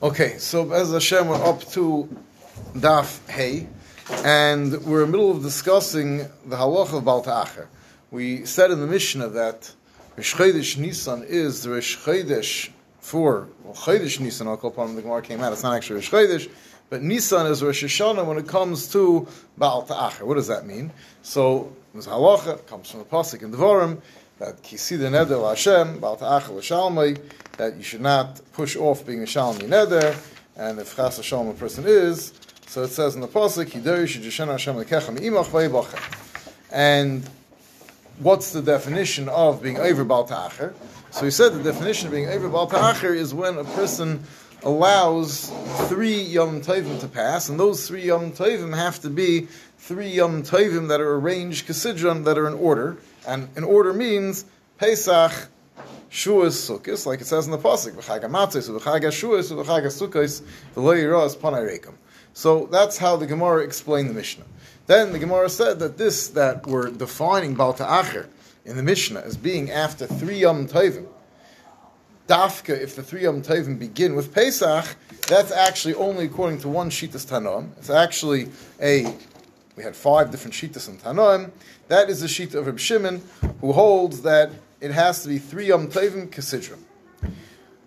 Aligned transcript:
Okay, 0.00 0.38
so 0.38 0.70
as 0.70 0.92
Hashem, 0.92 1.26
we're 1.26 1.44
up 1.44 1.60
to 1.70 2.08
Daf 2.74 3.28
Hey, 3.28 3.66
and 4.24 4.70
we're 4.84 5.02
in 5.02 5.10
the 5.10 5.18
middle 5.18 5.32
of 5.32 5.42
discussing 5.42 6.18
the 6.18 6.54
halacha 6.54 6.98
of 6.98 7.04
Baal 7.04 7.20
Ta'acher. 7.20 7.66
We 8.12 8.44
said 8.44 8.70
in 8.70 8.78
the 8.78 8.86
Mishnah 8.86 9.30
that 9.30 9.74
Rosh 10.16 10.36
Chodesh 10.36 10.78
Nisan 10.78 11.24
is 11.24 11.64
the 11.64 11.70
Rosh 11.70 11.96
Chodesh 11.96 12.70
for 13.00 13.48
well, 13.64 13.74
Chodesh 13.74 14.20
Nisan. 14.20 14.46
I'll 14.46 14.56
call 14.56 14.70
upon 14.70 14.94
the 14.94 15.02
Gemara 15.02 15.20
came 15.20 15.40
out. 15.40 15.52
It's 15.52 15.64
not 15.64 15.74
actually 15.74 15.96
Rosh 15.96 16.10
Chodesh, 16.12 16.48
but 16.90 17.02
Nisan 17.02 17.48
is 17.48 17.60
Rosh 17.60 17.82
Hashanah 17.82 18.24
when 18.24 18.38
it 18.38 18.46
comes 18.46 18.92
to 18.92 19.26
Baal 19.56 19.82
Ta'acher. 19.82 20.24
What 20.24 20.34
does 20.34 20.46
that 20.46 20.64
mean? 20.64 20.92
So 21.22 21.74
this 21.92 22.06
halacha 22.06 22.64
comes 22.68 22.88
from 22.88 23.00
the 23.00 23.06
pasuk 23.06 23.42
in 23.42 23.50
Devarim 23.50 24.00
that 24.38 24.62
kisida 24.62 25.10
neder 25.10 25.48
Hashem 25.48 25.98
Baal 25.98 26.16
Ta'acher 26.16 26.52
l'Shalmei 26.52 27.18
that 27.58 27.76
you 27.76 27.82
should 27.82 28.00
not 28.00 28.40
push 28.52 28.76
off 28.76 29.04
being 29.04 29.20
a 29.20 29.26
Shalmi 29.26 29.62
Neder, 29.62 30.16
and 30.56 30.78
if 30.78 30.96
Chas 30.96 31.16
Hashem 31.16 31.48
a 31.48 31.54
person 31.54 31.84
is, 31.86 32.32
so 32.66 32.84
it 32.84 32.88
says 32.88 33.14
in 33.14 33.20
the 33.20 33.28
Pasuk, 33.28 33.70
Hashem. 34.50 36.04
And 36.70 37.30
what's 38.18 38.52
the 38.52 38.62
definition 38.62 39.28
of 39.28 39.62
being 39.62 39.78
over 39.78 40.04
Baal 40.04 40.24
Ta'acher? 40.24 40.74
So 41.10 41.24
he 41.24 41.30
said 41.30 41.54
the 41.54 41.62
definition 41.62 42.06
of 42.06 42.12
being 42.12 42.28
over 42.28 42.48
Baal 42.48 42.68
Ta'acher 42.68 43.12
is 43.12 43.34
when 43.34 43.58
a 43.58 43.64
person 43.64 44.22
allows 44.62 45.50
three 45.88 46.20
Yom 46.20 46.60
Tovim 46.60 47.00
to 47.00 47.08
pass, 47.08 47.48
and 47.48 47.58
those 47.58 47.88
three 47.88 48.04
Yom 48.04 48.32
Tovim 48.32 48.76
have 48.76 49.00
to 49.00 49.10
be 49.10 49.48
three 49.78 50.10
Yom 50.10 50.42
Tovim 50.44 50.88
that 50.88 51.00
are 51.00 51.16
arranged 51.16 51.66
Kesidron, 51.66 52.24
that 52.24 52.38
are 52.38 52.46
in 52.46 52.54
order. 52.54 52.98
And 53.28 53.48
in 53.56 53.62
order 53.62 53.92
means 53.92 54.46
Pesach, 54.78 55.50
Shuas 56.10 56.56
Sukkos, 56.56 57.04
like 57.04 57.20
it 57.20 57.26
says 57.26 57.44
in 57.44 57.52
the 57.52 57.58
pasuk, 57.58 57.92
v'chag 57.92 58.24
Amatzis, 58.24 58.70
v'chag 58.70 59.02
Shuas, 59.02 60.42
yiras 60.74 61.36
panay 61.36 61.78
So 62.32 62.66
that's 62.72 62.96
how 62.96 63.16
the 63.16 63.26
Gemara 63.26 63.62
explained 63.64 64.08
the 64.08 64.14
Mishnah. 64.14 64.46
Then 64.86 65.12
the 65.12 65.18
Gemara 65.18 65.50
said 65.50 65.78
that 65.80 65.98
this 65.98 66.28
that 66.28 66.66
we're 66.66 66.90
defining 66.90 67.54
Baal 67.54 67.74
Ta'acher 67.74 68.30
in 68.64 68.78
the 68.78 68.82
Mishnah 68.82 69.20
as 69.20 69.36
being 69.36 69.70
after 69.70 70.06
three 70.06 70.38
Yom 70.38 70.66
Tovim, 70.66 71.06
Dafka, 72.28 72.78
if 72.78 72.96
the 72.96 73.02
three 73.02 73.24
Yom 73.24 73.42
Tovim 73.42 73.78
begin 73.78 74.14
with 74.14 74.32
Pesach, 74.34 74.96
that's 75.28 75.52
actually 75.52 75.94
only 75.94 76.24
according 76.24 76.60
to 76.60 76.68
one 76.68 76.88
Shitas 76.88 77.26
Tanoim. 77.26 77.76
It's 77.76 77.90
actually 77.90 78.48
a 78.80 79.14
we 79.78 79.84
had 79.84 79.94
five 79.94 80.32
different 80.32 80.54
shitas 80.54 80.88
in 80.88 80.98
Tanoim. 80.98 81.52
That 81.86 82.10
is 82.10 82.20
the 82.20 82.26
shita 82.26 82.56
of 82.56 82.66
Reb 82.66 82.80
Shimon, 82.80 83.22
who 83.60 83.72
holds 83.72 84.22
that 84.22 84.50
it 84.80 84.90
has 84.90 85.22
to 85.22 85.28
be 85.28 85.38
three 85.38 85.68
Yom 85.68 85.86
Tovim 85.86 86.28
Kesidrim. 86.30 86.80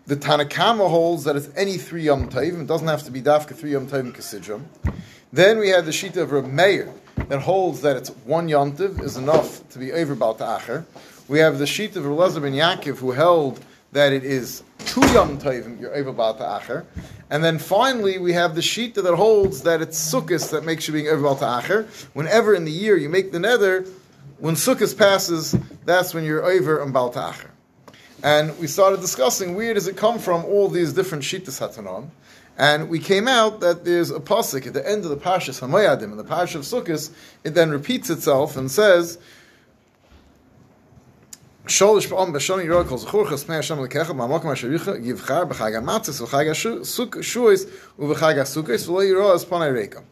The 0.05 0.15
Tanakama 0.15 0.89
holds 0.89 1.25
that 1.25 1.35
it's 1.35 1.49
any 1.57 1.77
three 1.77 2.03
Yom 2.03 2.29
Tovim. 2.29 2.61
It 2.61 2.67
doesn't 2.67 2.87
have 2.87 3.03
to 3.03 3.11
be 3.11 3.21
Dafka 3.21 3.57
three 3.57 3.73
Yom 3.73 3.87
Tovim 3.87 4.15
Kesidrim. 4.15 4.63
Then 5.33 5.59
we 5.59 5.67
have 5.67 5.85
the 5.85 5.91
Shita 5.91 6.15
of 6.15 6.31
Reb 6.31 6.45
Meir 6.45 6.93
that 7.27 7.41
holds 7.41 7.81
that 7.81 7.97
it's 7.97 8.09
one 8.23 8.47
Yom 8.47 8.71
Tov 8.77 9.03
is 9.03 9.17
enough 9.17 9.67
to 9.71 9.77
be 9.77 9.91
over 9.91 10.15
Baal 10.15 10.35
Ta'acher. 10.35 10.85
We 11.27 11.39
have 11.39 11.59
the 11.59 11.65
Shita 11.65 11.97
of 11.97 12.05
Elazar 12.05 12.41
ben 12.41 12.53
Yaakov 12.53 12.99
who 12.99 13.11
held 13.11 13.59
that 13.91 14.13
it 14.13 14.23
is 14.23 14.63
two 14.79 15.01
Yom 15.13 15.37
Tovim 15.37 15.79
you're 15.79 15.93
over 15.95 16.11
Baal 16.11 16.33
Ta'acher. 16.33 16.85
And 17.29 17.43
then 17.43 17.59
finally, 17.59 18.17
we 18.17 18.33
have 18.33 18.55
the 18.55 18.61
Shita 18.61 19.03
that 19.03 19.15
holds 19.15 19.63
that 19.63 19.81
it's 19.81 19.99
Sukkot 20.13 20.49
that 20.51 20.65
makes 20.65 20.87
you 20.87 20.93
being 20.93 21.07
over 21.07 21.23
Baal 21.23 21.35
Ta'acher. 21.35 21.87
Whenever 22.13 22.53
in 22.53 22.65
the 22.65 22.71
year 22.71 22.97
you 22.97 23.09
make 23.09 23.31
the 23.31 23.39
nether, 23.39 23.85
when 24.39 24.55
Sukkot 24.55 24.97
passes, 24.97 25.55
that's 25.85 26.13
when 26.13 26.23
you're 26.23 26.43
over 26.43 26.81
on 26.81 26.91
Baal 26.91 27.09
Ta'acher. 27.09 27.51
And 28.23 28.57
we 28.59 28.67
started 28.67 29.01
discussing 29.01 29.55
where 29.55 29.73
does 29.73 29.87
it 29.87 29.97
come 29.97 30.19
from, 30.19 30.45
all 30.45 30.67
these 30.67 30.93
different 30.93 31.23
Shitas 31.23 31.59
Hatanon. 31.59 32.09
And 32.57 32.89
we 32.89 32.99
came 32.99 33.27
out 33.27 33.61
that 33.61 33.85
there's 33.85 34.11
a 34.11 34.19
pasuk 34.19 34.67
at 34.67 34.73
the 34.73 34.87
end 34.87 35.03
of 35.03 35.09
the 35.09 35.17
Pashas 35.17 35.61
Hamayadim, 35.61 36.03
in 36.03 36.17
the 36.17 36.23
Parsha 36.23 36.55
of 36.55 36.61
Sukkot, 36.61 37.09
it 37.43 37.55
then 37.55 37.71
repeats 37.71 38.09
itself 38.09 38.57
and 38.57 38.69
says, 38.69 39.17
Sholish 41.65 42.07
ba'om 42.07 42.33
b'shoni 42.33 42.65
yirah 42.65 42.87
kol 42.87 42.97
zechur 42.97 43.27
chesmei 43.27 43.55
Hashem 43.55 43.77
lekecha 43.77 44.15
b'amokim 44.15 44.51
asher 44.51 44.69
yivchar 44.69 45.47
b'chag 45.47 45.75
ha'matzis 45.75 46.19
v'chag 46.25 46.47
ha'shuis 46.47 47.69
u'v'chag 47.99 48.37
ha'sukis 48.37 48.87
v'lo 48.87 49.05
yirah 49.05 49.35
as 49.35 49.45
rekam. 49.45 50.03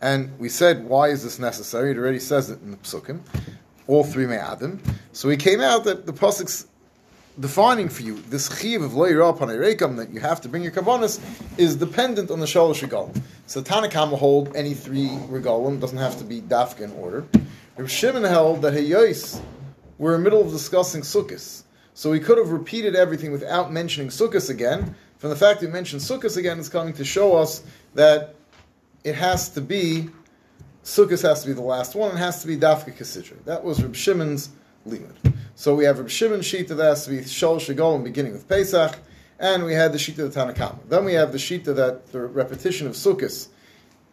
And 0.00 0.38
we 0.38 0.48
said, 0.48 0.84
why 0.84 1.08
is 1.08 1.22
this 1.22 1.38
necessary? 1.38 1.90
It 1.90 1.98
already 1.98 2.18
says 2.18 2.50
it 2.50 2.60
in 2.62 2.70
the 2.70 2.76
psukim 2.78 3.20
all 3.86 4.04
three 4.04 4.26
me'adim. 4.26 4.78
So 5.12 5.28
we 5.28 5.36
came 5.36 5.60
out 5.60 5.84
that 5.84 6.06
the 6.06 6.12
pasuk's 6.12 6.66
defining 7.38 7.88
for 7.90 8.02
you 8.02 8.18
this 8.30 8.48
chiv 8.58 8.82
of 8.82 8.94
lo 8.94 9.06
yirah 9.06 9.36
rekam 9.38 9.96
that 9.98 10.10
you 10.10 10.20
have 10.20 10.40
to 10.40 10.48
bring 10.48 10.62
your 10.62 10.72
kavanas 10.72 11.20
is 11.58 11.76
dependent 11.76 12.30
on 12.30 12.40
the 12.40 12.46
shalosh 12.46 12.86
regalim. 12.86 13.20
So 13.46 13.62
Tanakama 13.62 14.18
hold 14.18 14.56
any 14.56 14.72
three 14.74 15.08
regalim 15.08 15.78
doesn't 15.78 15.98
have 15.98 16.16
to 16.18 16.24
be 16.24 16.40
dafka 16.40 16.80
in 16.80 16.92
order. 16.92 17.26
Rav 17.76 17.90
Shimon 17.90 18.24
held 18.24 18.62
that 18.62 18.72
heyos 18.72 19.40
we're 19.98 20.14
in 20.14 20.20
the 20.20 20.24
middle 20.24 20.40
of 20.40 20.50
discussing 20.50 21.02
sukkahs, 21.02 21.62
so 21.94 22.10
we 22.10 22.20
could 22.20 22.38
have 22.38 22.50
repeated 22.50 22.94
everything 22.94 23.32
without 23.32 23.72
mentioning 23.72 24.08
sukkahs 24.08 24.50
again. 24.50 24.94
From 25.18 25.30
the 25.30 25.36
fact 25.36 25.60
that 25.60 25.66
we 25.66 25.72
mentioned 25.72 26.02
sukkahs 26.02 26.36
again, 26.36 26.58
it's 26.58 26.68
coming 26.68 26.92
to 26.94 27.04
show 27.04 27.36
us 27.36 27.62
that 27.94 28.34
it 29.04 29.14
has 29.14 29.48
to 29.50 29.60
be 29.60 30.10
Sukkot 30.86 31.20
has 31.22 31.42
to 31.42 31.48
be 31.48 31.52
the 31.52 31.62
last 31.62 31.96
one, 31.96 32.12
it 32.12 32.18
has 32.18 32.42
to 32.42 32.46
be 32.46 32.56
Dafka 32.56 32.96
Kasidra. 32.96 33.34
That 33.44 33.64
was 33.64 33.82
Reb 33.82 33.96
Shimon's 33.96 34.50
limud. 34.88 35.34
So 35.56 35.74
we 35.74 35.84
have 35.84 35.98
Reb 35.98 36.08
Shimon's 36.08 36.46
sheet 36.46 36.68
that 36.68 36.78
has 36.78 37.04
to 37.06 37.10
be 37.10 37.18
Shol 37.18 37.56
Shagol, 37.56 38.04
beginning 38.04 38.34
with 38.34 38.48
Pesach, 38.48 38.96
and 39.40 39.64
we 39.64 39.74
had 39.74 39.92
the 39.92 39.98
sheet 39.98 40.16
of 40.20 40.32
the 40.32 40.40
Tanakama. 40.40 40.78
Then 40.88 41.04
we 41.04 41.14
have 41.14 41.32
the 41.32 41.40
sheet 41.40 41.64
that 41.64 42.06
the 42.12 42.20
repetition 42.20 42.86
of 42.86 42.92
Sukkot 42.92 43.48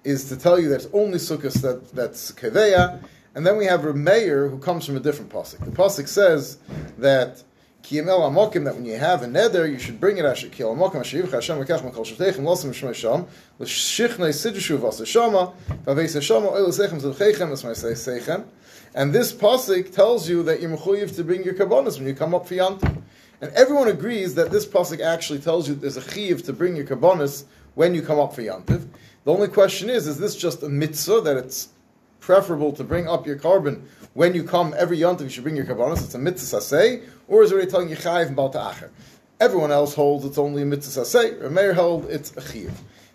is 0.04 0.30
to 0.30 0.36
tell 0.36 0.60
you 0.60 0.70
that 0.70 0.76
it's 0.76 0.88
only 0.94 1.20
Sukkot 1.20 1.62
that, 1.62 1.92
that's 1.92 2.32
Keveya, 2.32 3.04
and 3.36 3.46
then 3.46 3.58
we 3.58 3.66
have 3.66 3.84
Meir, 3.96 4.50
who 4.50 4.58
comes 4.58 4.86
from 4.86 4.98
a 4.98 5.00
different 5.00 5.32
pasuk. 5.32 5.60
The 5.60 5.72
pasuk 5.72 6.08
says 6.08 6.58
that 6.98 7.44
Kiyamel 7.84 8.22
Amokim, 8.32 8.64
that 8.66 8.76
when 8.76 8.86
you 8.86 8.98
have 8.98 9.24
a 9.24 9.28
nether, 9.28 9.68
you 9.68 9.78
should 9.78 10.00
bring 10.00 10.18
it 10.18 10.26
Asher 10.26 10.48
Kiyam 10.48 10.78
Amokim 10.78 11.02
Asher 11.02 11.24
Yivcha 11.24 11.34
Hashem 11.34 11.58
Lekach 11.58 11.82
Mekol 11.82 12.06
Shetechem 12.06 12.44
Losim 12.44 12.70
Shmei 12.70 12.94
Sham 12.94 13.26
L'Shichnei 13.60 14.30
Sidushu 14.30 14.78
Vasa 14.78 15.06
Shama 15.06 15.54
Vaveis 15.86 16.22
Shama 16.22 16.48
Oil 16.48 16.70
Esmei 16.70 17.76
Sechem 17.76 18.46
and 18.96 19.14
this 19.14 19.34
pasuk 19.34 19.92
tells 19.92 20.30
you 20.30 20.44
that 20.44 20.62
you're 20.62 20.76
mechuyev 20.78 21.16
to 21.16 21.24
bring 21.24 21.44
your 21.44 21.56
kabbanas 21.56 21.98
when 21.98 22.08
you 22.08 22.14
come 22.14 22.36
up 22.36 22.48
for 22.48 22.54
Yantim. 22.54 23.02
And 23.42 23.52
everyone 23.54 23.88
agrees 23.88 24.36
that 24.36 24.52
this 24.52 24.66
pasuk 24.66 25.02
actually 25.02 25.40
tells 25.40 25.68
you 25.68 25.74
there's 25.74 25.98
a 25.98 26.12
chiv 26.12 26.44
to 26.44 26.54
bring 26.54 26.76
your 26.76 26.86
kabbanas 26.86 27.46
when 27.74 27.96
you 27.96 28.04
come 28.04 28.20
up 28.20 28.36
for 28.36 28.44
Yantiv. 28.44 28.88
The 29.24 29.34
only 29.34 29.48
question 29.48 29.90
is, 29.90 30.06
is 30.06 30.20
this 30.20 30.36
just 30.36 30.62
a 30.62 30.70
mitzvah 30.70 31.22
that 31.22 31.38
it's 31.38 31.70
preferable 32.24 32.72
to 32.72 32.84
bring 32.86 33.08
up 33.08 33.28
your 33.28 33.36
carbon 33.36 33.86
when 34.14 34.34
you 34.34 34.44
come 34.44 34.74
every 34.78 34.98
yontiv, 34.98 35.22
you 35.22 35.30
should 35.30 35.44
bring 35.44 35.58
your 35.58 35.66
kabbanas. 35.66 36.04
It's 36.04 36.16
a 36.16 36.20
mitzvah 36.20 36.62
say, 36.62 37.02
or 37.28 37.44
is 37.44 37.52
it 37.52 37.56
already 37.56 37.70
telling 37.70 37.90
you 37.90 37.98
chayiv 37.98 38.28
and 38.28 38.38
balta'acher? 38.38 38.90
Everyone 39.40 39.72
else 39.72 39.94
holds 39.94 40.24
it's 40.24 40.38
only 40.38 40.62
a 40.62 40.66
mitzvah 40.66 41.04
say. 41.04 41.34
Rameir 41.34 41.74
held 41.74 42.10
it's 42.10 42.36
a 42.38 42.42
chiv. 42.42 42.72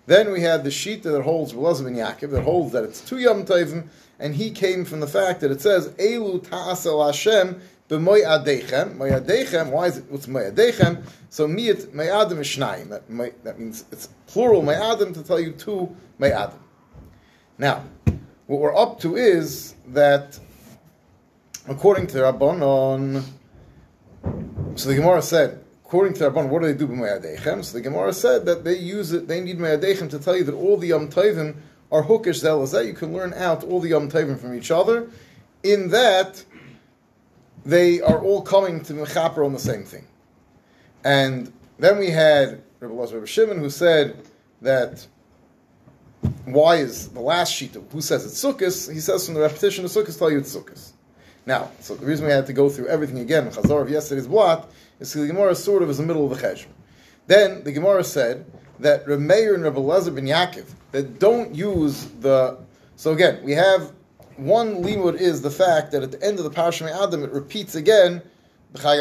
Then 0.06 0.30
we 0.30 0.42
have 0.42 0.62
the 0.62 0.70
sheet 0.70 1.02
that 1.04 1.22
holds 1.22 1.52
Belazim 1.52 1.86
and 1.86 1.96
Yaakov 1.96 2.30
that 2.32 2.42
holds 2.42 2.72
that 2.72 2.84
it's 2.84 3.00
two 3.00 3.18
yom 3.18 3.46
and 4.18 4.34
he 4.34 4.50
came 4.50 4.84
from 4.84 5.00
the 5.00 5.06
fact 5.06 5.40
that 5.40 5.50
it 5.50 5.60
says 5.60 5.88
Elu 5.90 6.42
ta'asel 6.48 7.06
Hashem 7.06 7.60
b'moy 7.88 8.24
adechem. 8.24 8.96
Moy 8.96 9.10
adechem. 9.10 9.70
Why 9.70 9.86
is 9.86 9.98
it? 9.98 10.10
What's 10.10 10.26
moy 10.26 10.50
adechem? 10.50 11.04
So 11.30 11.46
miyat 11.46 11.92
me'adim 11.94 12.40
is 12.40 12.56
That, 12.88 13.44
that 13.44 13.58
means 13.58 13.84
it's 13.92 14.08
plural 14.26 14.62
me'adim 14.62 15.14
to 15.14 15.22
tell 15.22 15.38
you 15.38 15.52
two 15.52 15.94
me'adim. 16.18 16.58
Now, 17.58 17.84
what 18.48 18.60
we're 18.60 18.74
up 18.74 18.98
to 19.00 19.16
is 19.16 19.74
that 19.88 20.40
according 21.68 22.06
to 22.08 22.16
Rabbanon, 22.18 23.22
so 24.74 24.88
the 24.88 24.94
Gemara 24.94 25.20
said, 25.20 25.62
according 25.84 26.14
to 26.14 26.20
the 26.20 26.30
Rabbanon, 26.30 26.48
what 26.48 26.62
do 26.62 26.66
they 26.66 26.78
do 26.78 26.86
with 26.86 26.98
Mayadechem? 26.98 27.62
So 27.62 27.74
the 27.74 27.82
Gemara 27.82 28.14
said 28.14 28.46
that 28.46 28.64
they 28.64 28.78
use 28.78 29.12
it, 29.12 29.28
they 29.28 29.42
need 29.42 29.58
Mayadechem 29.58 30.08
to 30.10 30.18
tell 30.18 30.34
you 30.34 30.44
that 30.44 30.54
all 30.54 30.78
the 30.78 30.88
Yom 30.88 31.10
Tovim 31.10 31.56
are 31.92 32.02
hookish 32.02 32.40
that 32.40 32.86
You 32.86 32.94
can 32.94 33.12
learn 33.12 33.34
out 33.34 33.64
all 33.64 33.80
the 33.80 33.90
Yom 33.90 34.10
Tovim 34.10 34.38
from 34.38 34.54
each 34.54 34.70
other. 34.70 35.10
In 35.62 35.90
that, 35.90 36.42
they 37.66 38.00
are 38.00 38.18
all 38.18 38.40
coming 38.40 38.82
to 38.84 38.94
Mechaper 38.94 39.44
on 39.44 39.52
the 39.52 39.58
same 39.58 39.84
thing. 39.84 40.06
And 41.04 41.52
then 41.78 41.98
we 41.98 42.10
had 42.10 42.62
Rabbi 42.80 42.94
Lazar 42.94 43.26
Shimon 43.26 43.58
who 43.58 43.68
said 43.68 44.24
that 44.62 45.06
why 46.52 46.76
is 46.76 47.08
the 47.08 47.20
last 47.20 47.52
sheet 47.52 47.76
of 47.76 47.90
who 47.92 48.00
says 48.00 48.24
it's 48.24 48.42
Sukkot? 48.42 48.92
He 48.92 49.00
says 49.00 49.24
from 49.24 49.34
the 49.34 49.40
repetition 49.40 49.84
of 49.84 49.90
Sukkot 49.90 50.18
tell 50.18 50.30
you 50.30 50.38
it's 50.38 50.54
Sukkot. 50.54 50.92
Now, 51.46 51.70
so 51.80 51.94
the 51.94 52.04
reason 52.04 52.26
we 52.26 52.32
had 52.32 52.46
to 52.46 52.52
go 52.52 52.68
through 52.68 52.88
everything 52.88 53.20
again, 53.20 53.48
Chazar 53.50 53.80
of 53.80 53.90
yesterday's 53.90 54.26
blot, 54.26 54.70
is 55.00 55.12
the 55.12 55.26
Gemara 55.26 55.54
sort 55.54 55.82
of 55.82 55.88
is 55.88 55.98
the 55.98 56.04
middle 56.04 56.30
of 56.30 56.38
the 56.38 56.46
Cheshbon. 56.46 56.66
Then 57.26 57.64
the 57.64 57.72
Gemara 57.72 58.04
said 58.04 58.44
that 58.80 59.06
Remeir 59.06 59.54
and 59.54 59.64
Rabbi 59.64 60.10
ben 60.10 60.26
Yaakov 60.26 60.66
that 60.92 61.18
don't 61.18 61.54
use 61.54 62.06
the. 62.20 62.58
So 62.96 63.12
again, 63.12 63.42
we 63.44 63.52
have 63.52 63.92
one 64.36 64.82
limud 64.82 65.20
is 65.20 65.42
the 65.42 65.50
fact 65.50 65.92
that 65.92 66.02
at 66.02 66.12
the 66.12 66.22
end 66.22 66.38
of 66.38 66.44
the 66.44 66.50
Parashat 66.50 66.90
Adam 66.90 67.24
it 67.24 67.32
repeats 67.32 67.74
again. 67.74 68.22
Why 68.72 68.96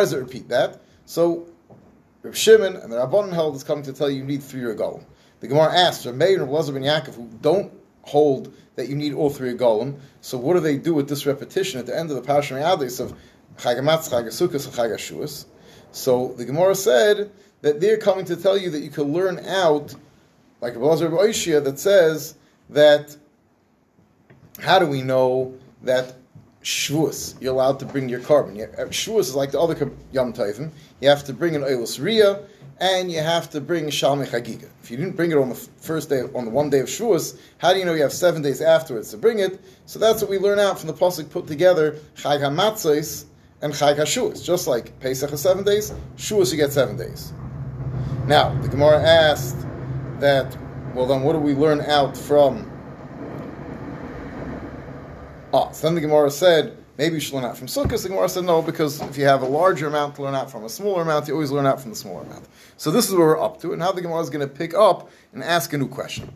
does 0.00 0.12
it 0.12 0.18
repeat 0.18 0.48
that? 0.48 0.80
So 1.04 1.46
Reb 2.28 2.36
Shimon 2.36 2.76
and 2.76 2.92
the 2.92 2.96
Rabbanon 2.98 3.32
held 3.32 3.56
is 3.56 3.64
coming 3.64 3.84
to 3.84 3.92
tell 3.94 4.10
you 4.10 4.18
you 4.18 4.24
need 4.24 4.42
three 4.42 4.60
regalim. 4.60 5.02
The 5.40 5.48
Gemara 5.48 5.74
asks, 5.74 6.04
Reb 6.04 6.16
Meir 6.16 6.42
and 6.42 6.52
Reb 6.52 6.66
ben 6.66 6.82
Yaakov, 6.82 7.14
who 7.14 7.26
don't 7.40 7.72
hold 8.02 8.52
that 8.76 8.86
you 8.86 8.96
need 8.96 9.14
all 9.14 9.30
three 9.30 9.54
regalim, 9.54 9.98
so 10.20 10.36
what 10.36 10.52
do 10.52 10.60
they 10.60 10.76
do 10.76 10.92
with 10.92 11.08
this 11.08 11.24
repetition 11.24 11.80
at 11.80 11.86
the 11.86 11.98
end 11.98 12.10
of 12.10 12.16
the 12.16 12.22
Parashat 12.22 12.60
Yadis 12.60 13.00
of 13.00 13.14
Chagamatz, 13.56 14.10
Chagasukas, 14.10 14.66
and 14.66 14.74
Chagashuas? 14.74 15.46
So 15.92 16.34
the 16.36 16.44
Gemara 16.44 16.74
said 16.74 17.32
that 17.62 17.80
they're 17.80 17.96
coming 17.96 18.26
to 18.26 18.36
tell 18.36 18.58
you 18.58 18.68
that 18.72 18.80
you 18.80 18.90
can 18.90 19.04
learn 19.04 19.38
out, 19.46 19.94
like 20.60 20.74
Reb 20.74 21.12
Oishia, 21.12 21.64
that 21.64 21.78
says 21.78 22.34
that 22.68 23.16
how 24.60 24.78
do 24.78 24.86
we 24.86 25.00
know 25.00 25.56
that 25.80 26.14
Shavuos, 26.62 27.40
you're 27.40 27.52
allowed 27.52 27.78
to 27.80 27.86
bring 27.86 28.08
your 28.08 28.20
korban. 28.20 28.60
Uh, 28.78 28.86
Shavuos 28.86 29.20
is 29.20 29.34
like 29.34 29.52
the 29.52 29.60
other 29.60 29.74
Yom 30.12 30.32
Tovim. 30.32 30.70
You 31.00 31.08
have 31.08 31.24
to 31.24 31.32
bring 31.32 31.54
an 31.54 31.62
Eilis 31.62 32.00
Riyah, 32.00 32.44
and 32.80 33.10
you 33.10 33.20
have 33.20 33.50
to 33.50 33.60
bring 33.60 33.86
Shalmei 33.86 34.26
Chagiga. 34.26 34.68
If 34.82 34.90
you 34.90 34.96
didn't 34.96 35.16
bring 35.16 35.30
it 35.30 35.38
on 35.38 35.48
the 35.48 35.54
first 35.54 36.08
day, 36.08 36.22
on 36.34 36.44
the 36.44 36.50
one 36.50 36.70
day 36.70 36.80
of 36.80 36.86
Shavuos, 36.86 37.38
how 37.58 37.72
do 37.72 37.78
you 37.78 37.84
know 37.84 37.94
you 37.94 38.02
have 38.02 38.12
seven 38.12 38.42
days 38.42 38.60
afterwards 38.60 39.10
to 39.10 39.16
bring 39.16 39.38
it? 39.38 39.60
So 39.86 39.98
that's 39.98 40.20
what 40.20 40.30
we 40.30 40.38
learn 40.38 40.58
out 40.58 40.78
from 40.78 40.88
the 40.88 40.94
pasuk 40.94 41.30
put 41.30 41.46
together 41.46 41.98
Chag 42.16 42.40
HaMatzos 42.40 43.24
and 43.62 43.72
Chag 43.72 43.96
HaShavuos. 43.96 44.44
Just 44.44 44.66
like 44.66 44.98
Pesach 45.00 45.32
is 45.32 45.40
seven 45.40 45.64
days, 45.64 45.92
Shavuos 46.16 46.50
you 46.50 46.56
get 46.56 46.72
seven 46.72 46.96
days. 46.96 47.32
Now 48.26 48.50
the 48.60 48.68
Gemara 48.68 49.02
asked 49.02 49.66
that. 50.18 50.56
Well, 50.94 51.06
then, 51.06 51.22
what 51.22 51.34
do 51.34 51.38
we 51.38 51.54
learn 51.54 51.82
out 51.82 52.16
from 52.16 52.67
Ah, 55.52 55.70
so 55.70 55.86
then 55.86 55.94
the 55.94 56.00
Gemara 56.00 56.30
said, 56.30 56.76
maybe 56.98 57.14
you 57.14 57.20
should 57.20 57.34
learn 57.34 57.44
out 57.44 57.56
from 57.56 57.68
Sukkot. 57.68 58.02
The 58.02 58.10
Gemara 58.10 58.28
said, 58.28 58.44
no, 58.44 58.60
because 58.60 59.00
if 59.00 59.16
you 59.16 59.24
have 59.24 59.40
a 59.40 59.46
larger 59.46 59.86
amount 59.86 60.16
to 60.16 60.22
learn 60.22 60.34
out 60.34 60.50
from 60.50 60.64
a 60.64 60.68
smaller 60.68 61.02
amount, 61.02 61.26
you 61.26 61.34
always 61.34 61.50
learn 61.50 61.64
out 61.64 61.80
from 61.80 61.90
the 61.90 61.96
smaller 61.96 62.22
amount. 62.22 62.46
So 62.76 62.90
this 62.90 63.08
is 63.08 63.14
where 63.14 63.28
we're 63.28 63.42
up 63.42 63.60
to, 63.62 63.72
and 63.72 63.80
how 63.80 63.92
the 63.92 64.02
Gemara 64.02 64.20
is 64.20 64.28
going 64.28 64.46
to 64.46 64.52
pick 64.52 64.74
up 64.74 65.10
and 65.32 65.42
ask 65.42 65.72
a 65.72 65.78
new 65.78 65.88
question. 65.88 66.30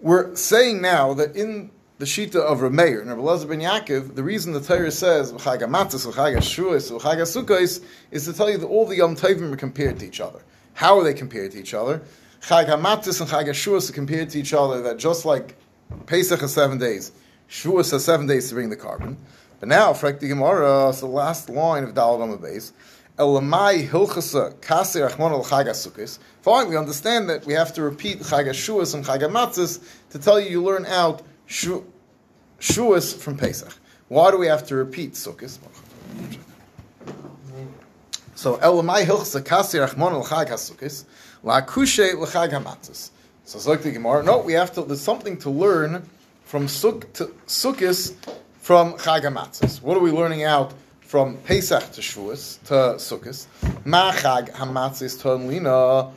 We're 0.00 0.36
saying 0.36 0.80
now 0.80 1.14
that 1.14 1.34
in 1.34 1.72
the 1.98 2.04
Shita 2.04 2.36
of 2.36 2.60
Rameir 2.60 3.00
and 3.00 3.10
Rabbi 3.10 3.44
ben 3.46 3.60
Yaakov, 3.60 4.14
the 4.14 4.22
reason 4.22 4.52
the 4.52 4.60
Torah 4.60 4.90
says 4.90 5.32
Chag 5.32 5.60
Matzos, 5.60 6.12
Chag 6.12 6.36
Shuas, 6.36 6.90
Chag 7.00 7.18
Sukkos 7.22 7.84
is 8.10 8.24
to 8.24 8.32
tell 8.32 8.50
you 8.50 8.58
that 8.58 8.66
all 8.66 8.86
the 8.86 8.96
Yom 8.96 9.16
Tovim 9.16 9.52
are 9.52 9.56
compared 9.56 9.98
to 10.00 10.06
each 10.06 10.20
other. 10.20 10.42
How 10.74 10.98
are 10.98 11.04
they 11.04 11.14
compared 11.14 11.52
to 11.52 11.58
each 11.58 11.72
other? 11.72 12.02
Chag 12.42 12.66
Matzos 12.66 13.20
and 13.20 13.30
Chag 13.30 13.48
Shuas 13.50 13.90
are 13.90 13.92
compared 13.92 14.30
to 14.30 14.38
each 14.38 14.52
other. 14.52 14.82
That 14.82 14.98
just 14.98 15.24
like 15.24 15.56
Pesach 16.06 16.42
is 16.42 16.52
seven 16.52 16.78
days, 16.78 17.12
Shavuos 17.48 17.90
has 17.92 18.04
seven 18.04 18.26
days 18.26 18.48
to 18.48 18.54
bring 18.54 18.70
the 18.70 18.76
carbon. 18.76 19.16
But 19.60 19.68
now, 19.68 19.92
Frekti 19.92 20.28
Gemara, 20.28 20.88
it's 20.90 21.00
the 21.00 21.06
last 21.06 21.48
line 21.48 21.84
of 21.84 21.94
the 21.94 22.38
base. 22.40 22.72
Elamai 23.18 23.88
hilchasa 23.88 24.54
kasir 24.56 25.08
achmon 25.08 25.30
al 25.30 25.44
chagasukis. 25.44 26.18
Fine, 26.42 26.68
we 26.68 26.76
understand 26.76 27.30
that 27.30 27.46
we 27.46 27.52
have 27.52 27.72
to 27.74 27.82
repeat 27.82 28.18
chagashuas 28.18 28.94
and 28.94 29.04
chagamatzis 29.04 29.80
to 30.10 30.18
tell 30.18 30.40
you 30.40 30.50
you 30.50 30.62
learn 30.62 30.84
out 30.86 31.22
shuas 31.48 33.16
from 33.16 33.36
Pesach. 33.36 33.72
Why 34.08 34.32
do 34.32 34.38
we 34.38 34.48
have 34.48 34.66
to 34.66 34.74
repeat 34.74 35.12
sukkis? 35.12 35.58
So 38.34 38.56
elamai 38.56 39.04
hilchasa 39.04 39.42
kasir 39.42 39.88
achmon 39.88 40.12
al 40.12 40.24
chagasukis 40.24 41.04
la 41.44 41.60
kushe 41.60 42.14
l'chagamatzis. 42.14 43.10
So 43.44 43.58
it's 43.72 43.84
the 43.84 43.92
Gemara. 43.92 44.24
No, 44.24 44.38
we 44.38 44.54
have 44.54 44.72
to. 44.72 44.82
There's 44.82 45.00
something 45.00 45.36
to 45.38 45.50
learn 45.50 46.08
from 46.54 46.68
Suk 46.68 47.12
to 47.14 47.24
Sukkis 47.48 48.14
from 48.60 48.92
Chag 48.92 49.22
HaMatzos. 49.22 49.82
What 49.82 49.96
are 49.96 50.00
we 50.00 50.12
learning 50.12 50.44
out 50.44 50.72
from 51.00 51.36
Pesach 51.38 51.90
to 51.90 52.00
Shavuos 52.00 52.62
to 52.66 52.74
Sukkis? 52.94 53.46
Ma 53.84 54.12
Chag 54.12 54.52
HaMatzos 54.52 55.20
to 55.22 55.34
Lina, 55.34 56.12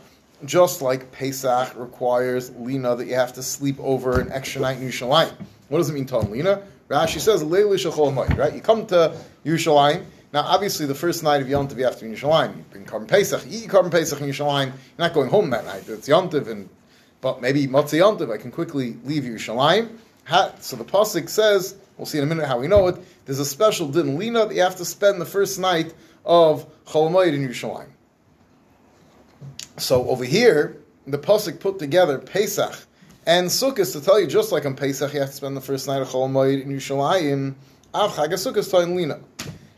just 0.45 0.83
like 0.83 1.11
Pesach 1.11 1.73
requires 1.75 2.51
Lina 2.51 2.95
that 2.95 3.07
you 3.07 3.15
have 3.15 3.33
to 3.33 3.41
sleep 3.41 3.77
over 3.79 4.19
an 4.19 4.31
extra 4.31 4.61
night 4.61 4.77
in 4.77 4.87
Yerushalayim. 4.87 5.33
What 5.69 5.79
does 5.79 5.89
it 5.89 5.93
mean 5.93 6.05
to 6.05 6.19
Lina? 6.19 6.61
Rashi 6.87 7.19
says 7.19 7.41
Leili 7.41 7.73
Shachol 7.73 8.37
right? 8.37 8.53
You 8.53 8.61
come 8.61 8.85
to 8.85 9.17
Yerushalayim. 9.43 10.05
Now, 10.33 10.41
obviously, 10.41 10.85
the 10.85 10.93
first 10.93 11.23
night 11.23 11.41
of 11.41 11.49
Yom 11.49 11.67
Tov 11.67 11.79
you 11.79 11.85
have 11.85 11.97
to 11.97 12.05
be 12.05 12.11
in 12.11 12.15
Yerushalayim. 12.15 12.57
You 12.57 12.65
bring 12.69 12.85
korban 12.85 13.07
Pesach, 13.07 13.43
you 13.47 13.63
eat 13.63 13.71
korban 13.71 13.89
Pesach 13.89 14.21
in 14.21 14.27
Yerushalayim. 14.27 14.65
You're 14.67 14.99
not 14.99 15.15
going 15.15 15.31
home 15.31 15.49
that 15.49 15.65
night. 15.65 15.89
It's 15.89 16.07
Yom 16.07 16.29
Tov, 16.29 16.47
and 16.47 16.69
but 17.21 17.41
maybe 17.41 17.65
Motzei 17.65 17.97
Yom 17.97 18.19
Tov, 18.19 18.31
I 18.31 18.37
can 18.37 18.51
quickly 18.51 18.97
leave 19.03 19.23
Yerushalayim 19.23 19.97
so 20.59 20.75
the 20.75 20.83
pasuk 20.83 21.29
says, 21.29 21.75
we'll 21.97 22.05
see 22.05 22.17
in 22.17 22.23
a 22.23 22.27
minute 22.27 22.47
how 22.47 22.59
we 22.59 22.67
know 22.67 22.87
it. 22.87 22.97
There's 23.25 23.39
a 23.39 23.45
special 23.45 23.87
din 23.87 24.17
lina 24.17 24.45
that 24.45 24.55
you 24.55 24.61
have 24.61 24.75
to 24.77 24.85
spend 24.85 25.21
the 25.21 25.25
first 25.25 25.59
night 25.59 25.93
of 26.25 26.65
Cholamayit 26.85 27.33
in 27.33 27.47
Yerushalayim. 27.47 27.89
So 29.77 30.09
over 30.09 30.25
here, 30.25 30.77
the 31.05 31.17
pasuk 31.17 31.59
put 31.59 31.79
together 31.79 32.17
Pesach 32.17 32.75
and 33.25 33.47
Sukkot 33.47 33.91
to 33.93 34.01
tell 34.01 34.19
you 34.19 34.27
just 34.27 34.51
like 34.51 34.65
on 34.65 34.75
Pesach 34.75 35.13
you 35.13 35.19
have 35.19 35.29
to 35.29 35.35
spend 35.35 35.55
the 35.55 35.61
first 35.61 35.87
night 35.87 36.01
of 36.01 36.09
Cholamayit 36.09 36.63
in 36.63 36.69
Yerushalayim. 36.69 37.55
Av 37.93 38.13
Chag 38.13 38.33
Sukkot 38.33 38.83
in 38.83 38.95
lina. 38.95 39.19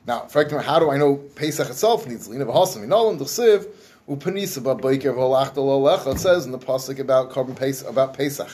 Now, 0.07 0.27
how 0.61 0.79
do 0.79 0.89
I 0.89 0.97
know 0.97 1.15
Pesach 1.15 1.69
itself 1.69 2.07
needs 2.07 2.27
lina? 2.27 2.45
V'hasam 2.45 2.83
inolam 2.83 3.19
d'chsiv 3.19 3.67
upanisa 4.09 4.59
ba'beiker 4.61 5.13
v'olachta 5.13 6.15
It 6.15 6.19
says 6.19 6.45
in 6.45 6.51
the 6.51 6.57
pasuk 6.57 6.99
about 6.99 7.29
korban 7.31 7.55
Pesach 7.55 7.87
about 7.87 8.15
Pesach 8.15 8.49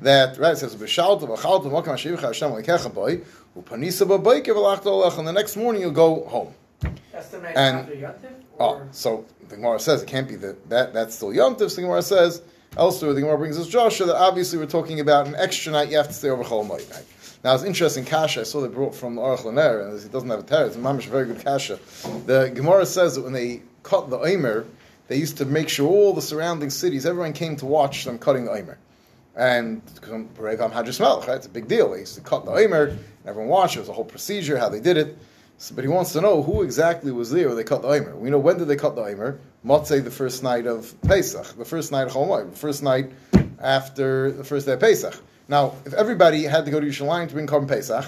that 0.00 0.38
right 0.38 0.52
it 0.52 0.56
says 0.56 0.76
b'shalta 0.76 1.22
v'chalta 1.22 1.64
v'makam 1.64 1.94
hashivcha 1.94 2.20
Hashem 2.20 2.52
lekecha 2.52 2.94
boy 2.94 3.20
upanisa 3.58 4.06
b'beiker 4.06 4.54
v'olachta 4.54 5.18
and 5.18 5.26
the 5.26 5.32
next 5.32 5.56
morning 5.56 5.82
you'll 5.82 5.90
go 5.90 6.24
home. 6.26 6.54
That's 7.12 7.28
the 7.28 7.40
night 7.40 7.56
and, 7.56 7.78
after 7.78 7.94
Yontif. 7.94 8.32
Oh, 8.60 8.82
so 8.92 9.24
the 9.48 9.56
Gemara 9.56 9.80
says 9.80 10.02
it 10.02 10.06
can't 10.06 10.28
be 10.28 10.36
that, 10.36 10.68
that 10.68 10.94
that's 10.94 11.16
still 11.16 11.30
Yontif. 11.30 11.70
So 11.70 11.76
the 11.76 11.82
Gemara 11.82 12.02
says 12.02 12.42
elsewhere 12.76 13.12
the 13.12 13.20
Gemara 13.20 13.36
brings 13.36 13.58
us 13.58 13.66
Joshua 13.66 14.06
that 14.06 14.16
obviously 14.16 14.58
we're 14.58 14.66
talking 14.66 15.00
about 15.00 15.26
an 15.26 15.34
extra 15.34 15.72
night 15.72 15.90
you 15.90 15.96
have 15.96 16.08
to 16.08 16.14
stay 16.14 16.30
over 16.30 16.44
Chol 16.44 16.68
night. 16.68 17.04
Now 17.42 17.54
it's 17.54 17.64
interesting 17.64 18.04
kasha 18.04 18.40
I 18.40 18.44
saw 18.44 18.60
they 18.60 18.68
brought 18.68 18.94
from 18.94 19.16
the 19.16 19.22
Aruch 19.22 19.40
Laner 19.40 19.84
and 19.84 19.98
it 19.98 20.12
doesn't 20.12 20.30
have 20.30 20.38
a 20.38 20.66
a 20.66 20.70
mamish 20.70 21.06
very 21.06 21.26
good 21.26 21.42
kasha. 21.44 21.80
The 22.26 22.52
Gemara 22.54 22.86
says 22.86 23.16
that 23.16 23.22
when 23.22 23.32
they 23.32 23.62
cut 23.82 24.08
the 24.08 24.18
Omer 24.18 24.66
they 25.10 25.16
used 25.16 25.38
to 25.38 25.44
make 25.44 25.68
sure 25.68 25.88
all 25.88 26.12
the 26.12 26.22
surrounding 26.22 26.70
cities, 26.70 27.04
everyone 27.04 27.32
came 27.32 27.56
to 27.56 27.66
watch 27.66 28.04
them 28.04 28.16
cutting 28.16 28.44
the 28.44 28.52
Omer. 28.52 28.78
And 29.34 29.84
Revam 29.86 30.70
Hadris 30.70 31.00
Melech, 31.00 31.26
right? 31.26 31.34
It's 31.34 31.46
a 31.46 31.50
big 31.50 31.66
deal. 31.66 31.90
They 31.90 31.98
used 31.98 32.14
to 32.14 32.20
cut 32.20 32.44
the 32.44 32.52
Omer, 32.52 32.96
everyone 33.26 33.50
watched. 33.50 33.74
It 33.74 33.80
was 33.80 33.88
a 33.88 33.92
whole 33.92 34.04
procedure, 34.04 34.56
how 34.56 34.68
they 34.68 34.78
did 34.78 34.96
it. 34.96 35.18
So, 35.58 35.74
but 35.74 35.82
he 35.82 35.88
wants 35.88 36.12
to 36.12 36.20
know 36.20 36.44
who 36.44 36.62
exactly 36.62 37.10
was 37.10 37.32
there 37.32 37.48
when 37.48 37.56
they 37.56 37.64
cut 37.64 37.82
the 37.82 37.88
Omer. 37.88 38.14
We 38.14 38.30
know 38.30 38.38
when 38.38 38.58
did 38.58 38.68
they 38.68 38.76
cut 38.76 38.94
the 38.94 39.02
Omer? 39.02 39.40
Motzei, 39.66 40.02
the 40.04 40.12
first 40.12 40.44
night 40.44 40.68
of 40.68 40.94
Pesach, 41.02 41.56
the 41.58 41.64
first 41.64 41.90
night 41.90 42.06
of 42.06 42.12
Chol 42.12 42.48
the 42.48 42.56
first 42.56 42.84
night 42.84 43.10
after 43.58 44.30
the 44.30 44.44
first 44.44 44.66
day 44.66 44.74
of 44.74 44.80
Pesach. 44.80 45.20
Now, 45.48 45.74
if 45.86 45.92
everybody 45.92 46.44
had 46.44 46.66
to 46.66 46.70
go 46.70 46.78
to 46.78 46.86
Yerushalayim 46.86 47.26
to 47.26 47.34
bring 47.34 47.48
Korban 47.48 47.66
Pesach, 47.66 48.04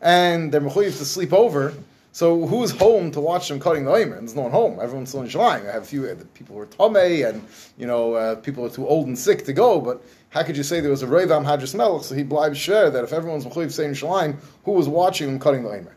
and 0.00 0.50
they're 0.50 0.60
mechuyev 0.60 0.98
to 0.98 1.04
sleep 1.04 1.32
over, 1.32 1.72
so 2.12 2.46
who's 2.46 2.70
home 2.70 3.10
to 3.12 3.20
watch 3.20 3.48
them 3.48 3.58
cutting 3.58 3.84
the 3.84 3.90
Omer? 3.90 4.18
There's 4.18 4.36
no 4.36 4.42
one 4.42 4.50
home. 4.50 4.78
Everyone's 4.80 5.08
still 5.08 5.22
in 5.22 5.28
Shalayim. 5.28 5.68
I 5.68 5.72
have 5.72 5.82
a 5.82 5.86
few 5.86 6.06
uh, 6.06 6.14
people 6.34 6.54
who 6.54 6.60
are 6.60 6.66
Tomei 6.66 7.28
and, 7.28 7.42
you 7.78 7.86
know, 7.86 8.12
uh, 8.12 8.34
people 8.36 8.66
are 8.66 8.70
too 8.70 8.86
old 8.86 9.06
and 9.06 9.18
sick 9.18 9.46
to 9.46 9.52
go, 9.54 9.80
but 9.80 10.04
how 10.28 10.42
could 10.42 10.56
you 10.56 10.62
say 10.62 10.80
there 10.80 10.90
was 10.90 11.02
a 11.02 11.06
Reivam 11.06 11.44
Hadris 11.44 11.74
Melech, 11.74 12.04
so 12.04 12.14
he 12.14 12.22
blibes 12.22 12.56
share 12.56 12.90
that 12.90 13.02
if 13.02 13.12
everyone's 13.14 13.46
Mechuyev 13.46 13.72
saying 13.72 13.92
Shalayim, 13.92 14.36
who 14.64 14.72
was 14.72 14.88
watching 14.88 15.26
them 15.26 15.38
cutting 15.38 15.62
the 15.62 15.70
Omer? 15.70 15.96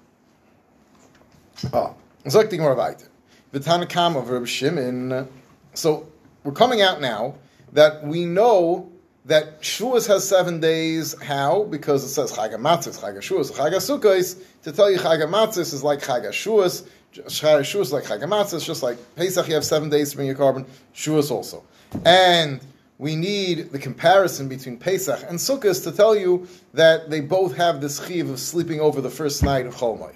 Ah, 1.73 1.93
Zok 2.25 2.49
the 2.49 2.57
Gemara 2.57 2.75
weiter. 2.75 3.07
V'tanakam 3.53 4.17
of 4.17 4.29
Reb 4.29 4.47
Shimon. 4.47 5.27
So 5.73 6.07
we're 6.43 6.53
coming 6.53 6.81
out 6.81 7.01
now 7.01 7.35
that 7.73 8.05
we 8.05 8.25
know 8.25 8.91
that 9.25 9.61
Shavuos 9.61 10.07
has 10.07 10.27
seven 10.27 10.59
days. 10.59 11.19
How? 11.21 11.63
Because 11.63 12.03
it 12.03 12.09
says 12.09 12.31
Chag 12.31 12.53
HaMatzis, 12.53 12.99
Chag 12.99 13.17
HaShuas, 13.17 13.51
Chag 13.51 13.73
HaSukkos. 13.73 14.41
To 14.63 14.71
tell 14.71 14.89
you 14.89 14.99
Chag 14.99 15.23
HaMatzis 15.23 15.73
is 15.73 15.83
like 15.83 15.99
Chag 15.99 16.25
HaShuas. 16.25 16.87
Chag 17.13 17.59
HaShuas 17.59 17.81
is 17.81 17.93
like 17.93 18.03
Chag 18.03 18.21
HaMatzis. 18.21 18.63
Just 18.63 18.83
like 18.83 18.97
Pesach, 19.15 19.47
you 19.47 19.55
have 19.55 19.65
seven 19.65 19.89
days 19.89 20.11
to 20.11 20.17
bring 20.17 20.27
your 20.27 20.35
korban. 20.35 20.67
Shavuos 20.93 21.31
also. 21.31 21.63
And 22.05 22.61
we 22.97 23.15
need 23.15 23.71
the 23.71 23.79
comparison 23.79 24.47
between 24.47 24.77
Pesach 24.77 25.23
and 25.27 25.37
Sukkot 25.37 25.83
to 25.83 25.91
tell 25.91 26.15
you 26.15 26.47
that 26.73 27.09
they 27.09 27.19
both 27.19 27.55
have 27.57 27.81
this 27.81 28.05
chiv 28.07 28.29
of 28.29 28.39
sleeping 28.39 28.79
over 28.79 29.01
the 29.01 29.09
first 29.09 29.43
night 29.43 29.65
of 29.65 29.75
Chol 29.75 30.13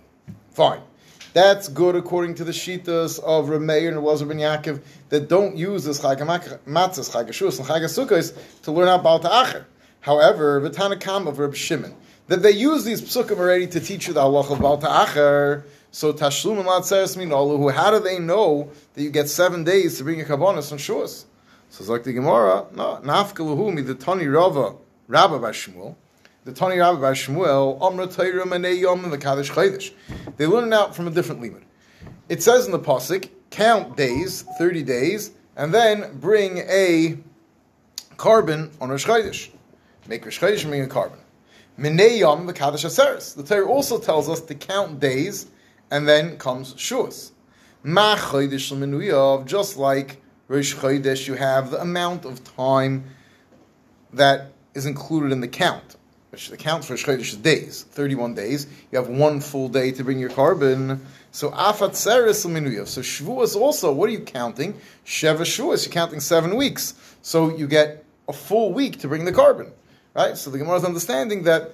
Fine. 0.51 0.81
That's 1.31 1.67
good 1.67 1.95
according 1.95 2.35
to 2.35 2.43
the 2.43 2.51
shitas 2.51 3.19
of 3.19 3.49
Rameir 3.49 3.89
and 3.89 3.97
Elazar 3.97 4.27
ben 4.27 4.37
Yaakov 4.37 4.81
that 5.09 5.29
don't 5.29 5.55
use 5.55 5.83
this 5.83 6.01
Chag 6.01 6.17
Matzah, 6.17 6.63
Chag 6.65 7.19
and 7.19 7.67
Chag 7.67 7.83
Sukkos 7.83 8.35
to 8.63 8.71
learn 8.71 8.87
out 8.87 9.03
Baal 9.03 9.19
Ta'acher. 9.19 9.67
However, 10.01 10.59
V'tanakam 10.59 11.27
of 11.27 11.37
Reb 11.37 11.53
Shimon, 11.53 11.93
that 12.29 12.41
they 12.41 12.49
use 12.49 12.83
these 12.83 12.99
psukim 12.99 13.37
already 13.37 13.67
to 13.67 13.79
teach 13.79 14.07
you 14.07 14.13
the 14.13 14.21
halach 14.21 14.51
of 14.51 14.59
Baal 14.59 14.79
Ta'acher. 14.79 15.65
So 15.91 16.13
Tashlum 16.13 16.61
and 16.61 16.67
Latzeres 16.67 17.15
Minolu, 17.15 17.57
who 17.57 17.69
how 17.69 17.91
do 17.91 17.99
they 17.99 18.17
know 18.17 18.71
that 18.95 19.03
you 19.03 19.11
get 19.11 19.29
seven 19.29 19.63
days 19.63 19.99
to 19.99 20.03
bring 20.03 20.19
a 20.21 20.23
kabbonis 20.23 20.71
on 20.71 20.79
Shus? 20.79 21.25
So 21.69 21.81
it's 21.81 21.89
like 21.89 22.05
the 22.05 22.13
Gemara, 22.13 22.65
no, 22.73 22.99
Nafkaluhu 23.03 23.85
the 23.85 23.93
Tani 23.93 24.25
Rava, 24.25 24.73
Rabba 25.07 25.37
Bashmuel. 25.37 25.95
The 26.49 26.55
Tani 26.55 26.79
Rabbi 26.79 26.99
by 26.99 27.11
Shmuel, 27.11 27.79
Amra 27.79 28.07
Torah 28.07 28.43
Manei 28.43 28.79
Yom 28.79 29.07
the 29.07 29.19
Kaddish 29.19 29.51
Chaydish. 29.51 29.91
They 30.37 30.47
learn 30.47 30.73
it 30.73 30.73
out 30.73 30.95
from 30.95 31.05
a 31.05 31.11
different 31.11 31.41
limit. 31.41 31.61
It 32.27 32.41
says 32.41 32.65
in 32.65 32.71
the 32.71 32.79
pasuk, 32.79 33.29
count 33.51 33.95
days, 33.95 34.45
30 34.57 34.81
days, 34.81 35.29
and 35.55 35.71
then 35.71 36.17
bring 36.17 36.57
a 36.57 37.19
carbon 38.17 38.71
on 38.81 38.89
Rosh 38.89 39.05
Chodesh. 39.05 39.51
Make 40.07 40.25
Rosh 40.25 40.39
Chodesh 40.39 40.61
and 40.61 40.71
bring 40.71 40.81
a 40.81 40.87
carbon. 40.87 41.19
Mineyam 41.77 42.47
the 42.47 42.53
Kaddish 42.53 42.83
Aseres. 42.83 43.35
The 43.35 43.43
Torah 43.43 43.67
also 43.67 43.99
tells 43.99 44.27
us 44.27 44.41
to 44.41 44.55
count 44.55 44.99
days, 44.99 45.45
and 45.91 46.07
then 46.07 46.39
comes 46.39 46.73
Shuas. 46.73 47.29
Ma 47.83 48.15
Chodesh 48.15 48.75
Menuyav, 48.75 49.45
just 49.45 49.77
like 49.77 50.19
Rosh 50.47 50.73
Chodesh, 50.73 51.27
you 51.27 51.35
have 51.35 51.69
the 51.69 51.79
amount 51.79 52.25
of 52.25 52.43
time 52.43 53.03
that 54.13 54.51
is 54.73 54.87
included 54.87 55.31
in 55.31 55.41
the 55.41 55.47
count. 55.47 55.97
Which 56.31 56.49
the 56.49 56.57
count 56.57 56.85
for 56.85 56.93
is 56.93 57.35
days, 57.37 57.85
31 57.89 58.35
days. 58.35 58.67
You 58.91 58.99
have 58.99 59.07
one 59.07 59.41
full 59.41 59.67
day 59.67 59.91
to 59.91 60.03
bring 60.03 60.19
your 60.19 60.29
carbon. 60.29 61.03
So 61.31 61.49
Afat 61.49 61.95
Seres 61.95 62.45
Minuyav. 62.45 62.87
So 62.87 63.01
Shavuos 63.01 63.55
also, 63.55 63.91
what 63.91 64.09
are 64.09 64.11
you 64.11 64.19
counting? 64.19 64.75
Sheva 65.05 65.41
Shavuos, 65.41 65.85
you're 65.85 65.93
counting 65.93 66.19
seven 66.19 66.55
weeks. 66.55 66.93
So 67.23 67.55
you 67.55 67.67
get 67.67 68.05
a 68.27 68.33
full 68.33 68.73
week 68.73 68.99
to 68.99 69.07
bring 69.07 69.25
the 69.25 69.31
carbon. 69.31 69.71
Right? 70.13 70.37
So 70.37 70.51
the 70.51 70.59
Gemara 70.59 70.77
is 70.77 70.85
understanding 70.85 71.43
that 71.43 71.73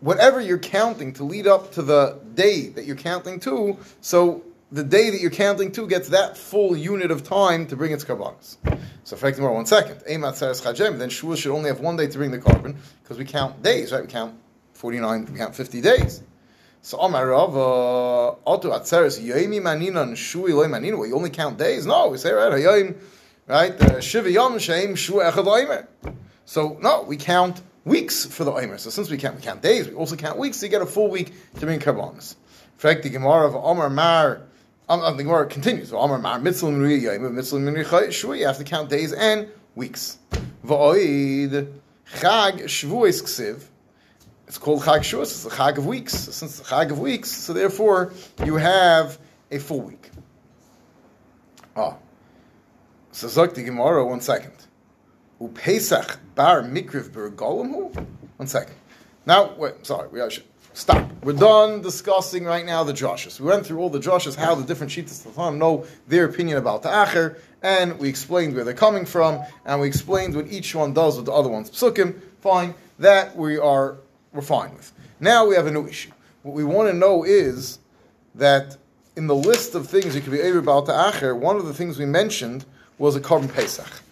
whatever 0.00 0.40
you're 0.40 0.58
counting 0.58 1.14
to 1.14 1.24
lead 1.24 1.46
up 1.46 1.72
to 1.72 1.82
the 1.82 2.18
day 2.34 2.68
that 2.68 2.84
you're 2.84 2.96
counting 2.96 3.40
to, 3.40 3.78
so 4.02 4.42
the 4.72 4.82
day 4.82 5.10
that 5.10 5.20
you're 5.20 5.30
counting 5.30 5.70
to 5.72 5.86
gets 5.86 6.08
that 6.08 6.36
full 6.38 6.74
unit 6.74 7.10
of 7.10 7.22
time 7.22 7.66
to 7.66 7.76
bring 7.76 7.92
its 7.92 8.04
carbonas. 8.04 8.56
So 9.04 9.14
effectively, 9.14 9.42
more 9.42 9.54
one 9.54 9.66
second. 9.66 9.96
Eimat 10.08 10.34
Seres 10.34 10.62
Chajem, 10.62 10.98
then 10.98 11.10
Shavuos 11.10 11.38
should 11.38 11.54
only 11.54 11.68
have 11.68 11.80
one 11.80 11.96
day 11.96 12.06
to 12.06 12.18
bring 12.18 12.30
the 12.30 12.38
carbon 12.38 12.78
because 13.02 13.18
we 13.18 13.26
count 13.26 13.62
days, 13.62 13.92
right? 13.92 14.00
We 14.00 14.08
count 14.08 14.34
49, 14.72 15.28
we 15.30 15.38
count 15.38 15.54
50 15.54 15.80
days. 15.82 16.22
So 16.80 16.98
Amar 16.98 17.28
Rav, 17.28 17.50
Otu 17.50 18.64
Atzeres 18.64 19.22
Yoimi 19.22 19.60
Maninan 19.60 20.16
Shui 20.16 20.52
Loy 20.52 20.66
Maninu. 20.66 20.98
Well, 20.98 21.06
you 21.06 21.16
only 21.16 21.30
count 21.30 21.58
days? 21.58 21.84
No, 21.84 22.08
we 22.08 22.16
say 22.16 22.32
right 22.32 22.50
Hayoim, 22.50 22.96
right? 23.46 23.78
Uh, 23.80 24.00
Shiva 24.00 24.30
Yom 24.30 24.54
Sheim 24.54 24.96
Shu 24.96 25.14
Echad 25.14 25.44
Oimer. 25.44 25.86
So 26.46 26.78
no, 26.80 27.02
we 27.02 27.18
count 27.18 27.60
weeks 27.84 28.24
for 28.24 28.44
the 28.44 28.50
Oimer. 28.50 28.80
So 28.80 28.88
since 28.88 29.10
we 29.10 29.18
count, 29.18 29.36
we 29.36 29.42
count 29.42 29.60
days, 29.60 29.86
we 29.86 29.94
also 29.94 30.16
count 30.16 30.38
weeks. 30.38 30.56
So 30.56 30.66
you 30.66 30.70
get 30.70 30.82
a 30.82 30.86
full 30.86 31.10
week 31.10 31.32
to 31.54 31.66
bring 31.66 31.78
karbonis. 31.78 32.36
Fact 32.78 33.02
the 33.02 33.10
Gemara 33.10 33.46
of 33.46 33.54
Amar 33.54 33.90
Mar. 33.90 34.42
Um, 34.88 35.16
the 35.16 35.22
Gemara 35.22 35.46
continues. 35.46 35.90
You 35.90 35.98
have 38.46 38.58
to 38.58 38.64
count 38.64 38.90
days 38.90 39.12
and 39.12 39.48
weeks. 39.74 40.18
Va'oid 40.64 41.72
Chag 42.14 42.64
Shavuos 42.64 43.22
Ksiv. 43.22 43.64
It's 44.46 44.58
called 44.58 44.82
Chag 44.82 45.00
Shavuos. 45.00 45.22
It's 45.22 45.46
a 45.46 45.50
Chag 45.50 45.78
of 45.78 45.86
weeks. 45.86 46.12
Since 46.12 46.60
a 46.60 46.64
Chag 46.64 46.90
of 46.90 46.98
weeks, 46.98 47.30
so 47.30 47.52
therefore 47.52 48.12
you 48.44 48.56
have 48.56 49.18
a 49.50 49.58
full 49.58 49.80
week. 49.80 50.10
Ah. 51.76 51.96
So 53.12 53.28
Zok 53.28 53.54
the 53.54 53.62
Gemara, 53.62 54.04
one 54.04 54.20
second. 54.20 54.52
Upesach 55.40 56.16
bar 56.34 56.62
mikriv 56.62 57.12
ber 57.12 57.30
golemhu? 57.30 58.06
One 58.36 58.48
second. 58.48 58.76
Now, 59.26 59.54
wait, 59.54 59.86
sorry, 59.86 60.08
we 60.08 60.28
should 60.30 60.44
stop. 60.74 61.10
We're 61.22 61.32
done 61.32 61.82
discussing 61.82 62.44
right 62.44 62.64
now 62.64 62.84
the 62.84 62.92
Joshes. 62.92 63.38
We 63.38 63.46
went 63.46 63.66
through 63.66 63.78
all 63.78 63.90
the 63.90 63.98
Joshes, 64.00 64.36
how 64.36 64.54
the 64.54 64.64
different 64.64 64.92
Shitas 64.92 65.24
of 65.26 65.34
the 65.34 65.50
know 65.50 65.86
their 66.06 66.24
opinion 66.24 66.58
about 66.58 66.82
the 66.82 66.88
Acher, 66.88 67.38
and 67.62 67.98
we 67.98 68.08
explained 68.08 68.54
where 68.54 68.64
they're 68.64 68.74
coming 68.74 69.04
from, 69.04 69.40
and 69.64 69.80
we 69.80 69.86
explained 69.86 70.34
what 70.34 70.46
each 70.48 70.74
one 70.74 70.92
does 70.92 71.16
with 71.16 71.26
the 71.26 71.32
other 71.32 71.48
one's 71.48 71.70
psukim. 71.70 72.20
Fine, 72.40 72.74
that 72.98 73.36
we 73.36 73.58
are 73.58 73.98
we're 74.32 74.42
fine 74.42 74.74
with. 74.74 74.92
Now 75.20 75.46
we 75.46 75.54
have 75.54 75.66
a 75.66 75.70
new 75.70 75.86
issue. 75.86 76.10
What 76.42 76.54
we 76.54 76.64
want 76.64 76.90
to 76.90 76.96
know 76.96 77.22
is 77.22 77.78
that 78.34 78.76
in 79.14 79.26
the 79.26 79.34
list 79.34 79.74
of 79.74 79.86
things 79.86 80.14
you 80.14 80.20
could 80.20 80.32
be 80.32 80.40
able 80.40 80.58
about 80.58 80.86
the 80.86 80.92
Acher, 80.92 81.36
one 81.36 81.56
of 81.56 81.66
the 81.66 81.74
things 81.74 81.98
we 81.98 82.06
mentioned 82.06 82.64
was 82.98 83.14
a 83.14 83.20
carbon 83.20 83.48
Pesach. 83.48 84.02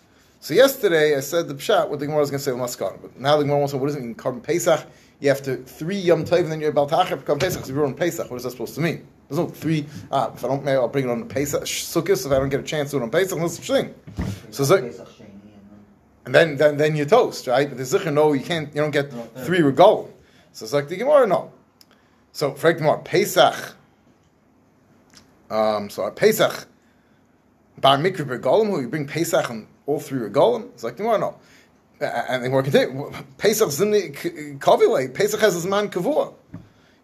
So 0.40 0.54
yesterday 0.54 1.16
I 1.16 1.20
said 1.20 1.48
the 1.48 1.54
pshat 1.54 1.88
what 1.88 1.98
the 1.98 2.06
Gemara 2.06 2.20
was 2.20 2.30
going 2.30 2.38
to 2.38 2.44
say 2.44 2.52
Maskana, 2.52 3.00
but 3.00 3.18
now 3.18 3.36
the 3.36 3.42
Gemara 3.42 3.58
wants 3.58 3.72
to 3.72 3.76
say 3.76 3.80
what 3.80 3.86
does 3.88 3.96
it 3.96 4.02
mean 4.02 4.14
carbon 4.14 4.40
Pesach? 4.40 4.86
You 5.20 5.28
have 5.28 5.42
to 5.42 5.56
three 5.58 5.98
Yom 5.98 6.24
Tov 6.24 6.40
and 6.40 6.52
then 6.52 6.60
you're 6.60 6.70
about 6.70 6.88
to 6.88 6.96
carbon 6.96 7.38
Pesach. 7.38 7.64
So 7.64 7.70
if 7.70 7.76
you're 7.76 7.86
on 7.86 7.94
Pesach, 7.94 8.30
what 8.30 8.38
is 8.38 8.44
that 8.44 8.52
supposed 8.52 8.74
to 8.76 8.80
mean? 8.80 9.06
There's 9.28 9.38
no 9.38 9.46
three. 9.46 9.86
Ah, 10.10 10.32
if 10.34 10.44
I 10.44 10.48
don't, 10.48 10.64
maybe 10.64 10.76
I'll 10.76 10.88
bring 10.88 11.04
it 11.04 11.10
on 11.10 11.28
Pesach 11.28 11.62
Sukkot. 11.62 12.26
If 12.26 12.32
I 12.32 12.38
don't 12.38 12.48
get 12.48 12.60
a 12.60 12.64
chance 12.64 12.90
to 12.90 12.96
do 12.96 13.02
it 13.02 13.04
on 13.04 13.10
Pesach, 13.10 13.38
no 13.38 13.48
such 13.48 13.66
thing. 13.66 13.94
So, 14.50 14.64
so 14.64 14.76
and 16.24 16.34
then 16.34 16.56
then 16.56 16.76
then 16.76 16.96
you 16.96 17.04
toast, 17.04 17.46
right? 17.46 17.68
But 17.68 17.78
the 17.78 17.84
Zichar, 17.84 18.12
no, 18.12 18.32
you 18.32 18.42
can't. 18.42 18.74
You 18.74 18.80
don't 18.80 18.90
get 18.90 19.12
three 19.44 19.60
regalim. 19.60 20.10
So 20.52 20.64
it's 20.64 20.72
like 20.72 20.88
the 20.88 20.96
Gemara, 20.96 21.26
no. 21.26 21.52
So 22.32 22.54
for 22.54 22.72
Gemara, 22.72 22.98
Pesach. 22.98 23.76
Um, 25.50 25.90
so 25.90 26.04
a 26.04 26.12
Pesach, 26.12 26.66
Bar 27.78 27.98
Mikra 27.98 28.24
Regalim, 28.24 28.68
who 28.68 28.80
you 28.80 28.88
bring 28.88 29.06
Pesach 29.06 29.50
on 29.50 29.66
all 29.86 29.98
three 29.98 30.20
Regalim. 30.20 30.70
It's 30.70 30.84
like 30.84 30.96
the 30.96 31.02
Gemara, 31.02 31.18
no. 31.18 31.36
And 32.00 32.44
then 32.44 32.50
we're 32.52 32.62
continuing. 32.62 33.14
Pesach 33.38 33.68
zimni 33.68 34.58
kavile. 34.58 35.12
Pesach 35.12 35.40
has 35.40 35.54
his 35.54 35.66
man 35.66 35.90
kavua. 35.90 36.34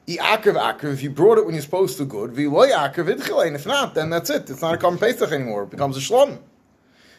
I 0.08 0.12
akrav 0.12 0.54
akrav. 0.54 0.92
If 0.92 1.02
you 1.02 1.10
brought 1.10 1.38
it 1.38 1.44
when 1.44 1.54
you're 1.54 1.62
supposed 1.62 1.98
to, 1.98 2.04
good. 2.04 2.32
V'loy 2.32 2.70
akrav 2.70 3.14
idchile. 3.14 3.46
And 3.46 3.56
if 3.56 3.66
not, 3.66 3.94
then 3.94 4.10
that's 4.10 4.30
it. 4.30 4.48
It's 4.48 4.62
not 4.62 4.74
a 4.74 4.78
common 4.78 4.98
Pesach 4.98 5.30
anymore. 5.32 5.64
It 5.64 5.70
becomes 5.70 5.96
a 5.96 6.00
shlom. 6.00 6.38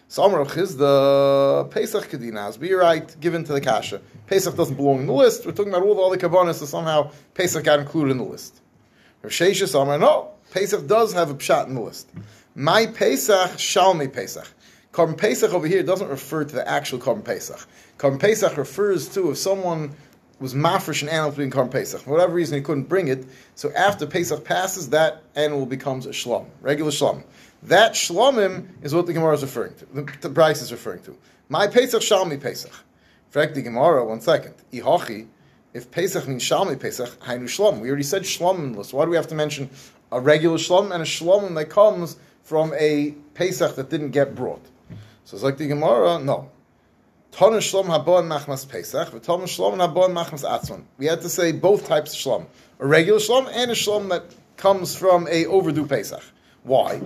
So 0.10 0.24
Amar 0.24 0.46
the 0.46 1.68
Pesach 1.70 2.10
Kedinas, 2.10 2.58
be 2.58 2.72
right, 2.72 3.20
given 3.20 3.44
to 3.44 3.52
the 3.52 3.60
Kasha. 3.60 4.00
Pesach 4.28 4.56
doesn't 4.56 4.76
belong 4.76 5.02
in 5.02 5.06
the 5.08 5.12
list. 5.12 5.46
We're 5.46 5.52
talking 5.52 5.74
about 5.74 5.86
all 5.86 5.96
the 5.96 6.02
other 6.02 6.18
Kabbanas, 6.18 6.56
so 6.56 6.66
somehow 6.66 7.12
Pesach 7.34 7.66
got 7.66 7.80
included 7.80 8.12
in 8.12 8.18
the 8.20 8.24
list. 8.24 8.62
Rav 9.22 9.34
Sheshes 9.34 9.80
Amar, 9.80 10.00
no, 10.00 10.30
Pesach 10.52 10.88
does 10.88 11.12
have 11.12 11.30
a 11.30 11.34
pshat 11.34 11.68
in 11.68 11.76
the 11.76 11.82
list. 11.82 12.10
My 12.56 12.86
Pesach, 12.86 13.52
Shalmi 13.58 14.12
Pesach. 14.12 14.48
Carbon 14.98 15.14
Pesach 15.14 15.54
over 15.54 15.68
here 15.68 15.84
doesn't 15.84 16.08
refer 16.08 16.44
to 16.44 16.56
the 16.56 16.68
actual 16.68 16.98
Carbon 16.98 17.22
Pesach. 17.22 17.68
Carbon 18.00 18.18
Pesach 18.18 18.58
refers 18.58 19.08
to 19.10 19.30
if 19.30 19.38
someone 19.38 19.96
was 20.40 20.56
mafresh 20.56 21.04
an 21.04 21.10
animal 21.10 21.34
being 21.34 21.52
Carbon 21.52 21.72
Pesach. 21.72 22.02
For 22.02 22.10
whatever 22.10 22.34
reason, 22.34 22.58
he 22.58 22.64
couldn't 22.64 22.86
bring 22.86 23.08
it. 23.08 23.24
So 23.54 23.72
after 23.74 24.08
Pesach 24.08 24.44
passes, 24.44 24.90
that 24.90 25.22
animal 25.36 25.68
becomes 25.68 26.08
a 26.08 26.10
shlom, 26.10 26.48
regular 26.62 26.90
shlom. 26.90 27.24
That 27.62 27.92
shlomim 27.92 28.70
is 28.82 28.96
what 28.96 29.06
the 29.06 29.14
Gemara 29.14 29.36
is 29.36 29.44
referring 29.44 29.76
to. 29.76 29.86
The, 29.86 30.02
the 30.22 30.30
Brisa 30.32 30.64
is 30.64 30.72
referring 30.72 31.04
to. 31.04 31.16
My 31.48 31.68
Pesach 31.68 32.02
Shalmi 32.02 32.42
Pesach. 32.42 32.74
fact, 33.30 33.54
the 33.54 33.62
Gemara, 33.62 34.04
one 34.04 34.20
second. 34.20 34.56
Ihachi, 34.74 35.28
if 35.76 35.92
Pesach 35.92 36.28
means 36.28 36.42
Shalmi 36.42 36.80
Pesach, 36.80 37.20
Hainu 37.20 37.44
Shlom. 37.44 37.82
We 37.82 37.90
already 37.90 38.02
said 38.02 38.24
Shlom 38.24 38.76
list. 38.76 38.94
Why 38.94 39.06
do 39.06 39.12
we 39.12 39.16
have 39.18 39.28
to 39.28 39.36
mention 39.36 39.70
a 40.12 40.20
regular 40.20 40.58
Shlom 40.58 40.92
and 40.92 41.04
a 41.04 41.06
Shlom 41.06 41.54
that 41.54 41.70
comes 41.70 42.18
from 42.42 42.74
a 42.74 43.12
Pesach 43.36 43.76
that 43.76 43.92
didn't 43.92 44.10
get 44.10 44.34
brought? 44.34 44.66
So 45.28 45.36
it's 45.36 45.44
like 45.44 45.58
the 45.58 45.68
Gemara, 45.68 46.20
no. 46.20 46.50
Tana 47.34 47.58
Shlom 47.58 47.88
Habon 47.88 48.30
Machmas 48.30 48.66
Pesach, 48.66 49.10
Tana 49.10 49.44
Shlom 49.44 49.76
Habon 49.76 50.14
Machmas 50.14 50.50
Atzman. 50.50 50.84
We 50.98 51.06
had 51.06 51.20
to 51.20 51.28
say 51.28 51.52
both 51.52 51.86
types 51.86 52.14
of 52.14 52.20
Shlom. 52.20 52.46
A 52.80 52.88
regular 52.88 53.20
Shlom 53.20 53.52
and 53.52 53.70
a 53.70 53.74
Shlom 53.74 54.08
that 54.08 54.24
comes 54.56 54.96
from 54.96 55.28
a 55.30 55.46
overdue 55.48 55.86
Pesach. 55.86 56.24
Why? 56.64 57.02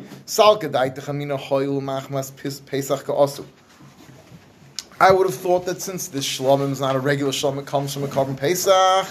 I 5.00 5.12
would 5.12 5.26
have 5.26 5.36
thought 5.36 5.66
that 5.66 5.82
since 5.82 6.08
this 6.08 6.40
shlomim 6.40 6.70
is 6.70 6.80
not 6.80 6.96
a 6.96 7.00
regular 7.00 7.32
shlom, 7.32 7.58
it 7.58 7.66
comes 7.66 7.92
from 7.92 8.04
a 8.04 8.08
carbon 8.08 8.36
pesach, 8.36 9.08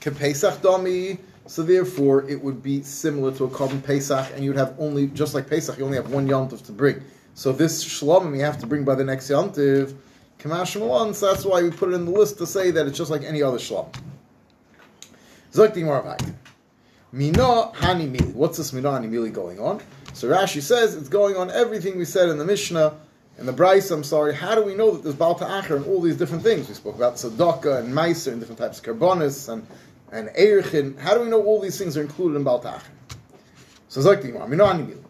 pesach 0.00 0.60
dami, 0.60 1.18
so 1.46 1.62
therefore 1.62 2.28
it 2.28 2.44
would 2.44 2.62
be 2.62 2.82
similar 2.82 3.32
to 3.32 3.44
a 3.44 3.48
carbon 3.48 3.80
pesach, 3.80 4.32
and 4.34 4.44
you'd 4.44 4.58
have 4.58 4.74
only, 4.78 5.06
just 5.06 5.32
like 5.32 5.48
pesach, 5.48 5.78
you 5.78 5.86
only 5.86 5.96
have 5.96 6.10
one 6.10 6.28
yontif 6.28 6.62
to 6.66 6.72
bring. 6.72 7.02
So 7.34 7.52
this 7.52 7.84
shlomim 7.84 8.32
we 8.32 8.38
have 8.40 8.58
to 8.60 8.66
bring 8.66 8.84
by 8.84 8.94
the 8.94 9.04
next 9.04 9.28
yontif, 9.28 9.94
kamash 10.38 10.78
malon, 10.78 11.14
so 11.14 11.32
that's 11.32 11.44
why 11.44 11.62
we 11.62 11.70
put 11.70 11.90
it 11.90 11.94
in 11.94 12.04
the 12.04 12.12
list 12.12 12.38
to 12.38 12.46
say 12.46 12.70
that 12.70 12.86
it's 12.86 12.96
just 12.96 13.10
like 13.10 13.22
any 13.22 13.42
other 13.42 13.58
shlom. 13.58 13.92
Zok 15.52 15.74
Mina 17.12 17.70
Hani 17.76 18.10
Mili. 18.10 18.34
What's 18.34 18.58
this 18.58 18.72
Mina 18.72 18.90
Hani 18.90 19.08
Mili 19.08 19.32
going 19.32 19.60
on? 19.60 19.80
So 20.14 20.28
Rashi 20.28 20.60
says 20.60 20.96
it's 20.96 21.08
going 21.08 21.36
on 21.36 21.48
everything 21.50 21.96
we 21.96 22.04
said 22.04 22.28
in 22.28 22.38
the 22.38 22.44
Mishnah, 22.44 22.92
in 23.38 23.46
the 23.46 23.52
Brisa, 23.52 23.92
I'm 23.92 24.02
sorry. 24.02 24.34
How 24.34 24.56
do 24.56 24.64
we 24.64 24.74
know 24.74 24.92
that 24.92 25.04
there's 25.04 25.14
Baal 25.14 25.36
Ta'acher 25.36 25.76
and 25.76 25.86
all 25.86 26.00
these 26.00 26.16
different 26.16 26.42
things? 26.42 26.68
We 26.68 26.74
spoke 26.74 26.96
about 26.96 27.14
Tzedakah 27.14 27.80
and 27.80 27.94
Meiser 27.94 28.32
and 28.32 28.40
different 28.40 28.58
types 28.58 28.80
of 28.80 28.84
Karbonis 28.84 29.48
and, 29.48 29.64
and 30.10 30.28
Eirchin. 30.30 30.98
How 30.98 31.14
do 31.14 31.20
we 31.20 31.28
know 31.28 31.40
all 31.42 31.60
these 31.60 31.78
things 31.78 31.96
are 31.96 32.02
included 32.02 32.36
in 32.36 32.42
Baal 32.42 32.58
Ta'acher? 32.58 32.82
So 33.88 34.00
Zok 34.00 34.22
Dimar, 34.22 34.48
Mina 34.48 34.64
Hani 34.64 34.86
Mili. 34.86 35.03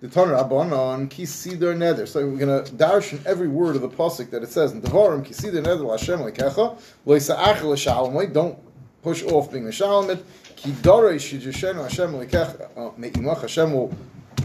The 0.00 0.06
Tanur 0.06 0.48
Rabbanon 0.48 1.08
Kisidar 1.08 1.76
Neder. 1.76 2.06
So 2.06 2.24
we're 2.24 2.36
going 2.36 2.64
to 2.64 2.72
darshan 2.72 3.26
every 3.26 3.48
word 3.48 3.74
of 3.74 3.82
the 3.82 3.88
pasuk 3.88 4.30
that 4.30 4.44
it 4.44 4.48
says 4.48 4.70
in 4.70 4.80
Devarim 4.80 5.26
Kisidar 5.26 5.64
Neder 5.64 5.90
Hashem 5.90 6.20
Lekecha 6.20 6.80
Lo 7.04 7.16
Yisa'ach 7.16 7.64
L'Shalom. 7.64 8.32
Don't 8.32 8.56
push 9.02 9.24
off 9.24 9.50
being 9.50 9.66
L'Shalom. 9.66 10.16
Ki 10.54 10.70
Hashem 10.70 12.14
uh, 12.14 12.90
me'imach, 12.96 13.40
Hashem 13.40 13.72
will, 13.72 13.92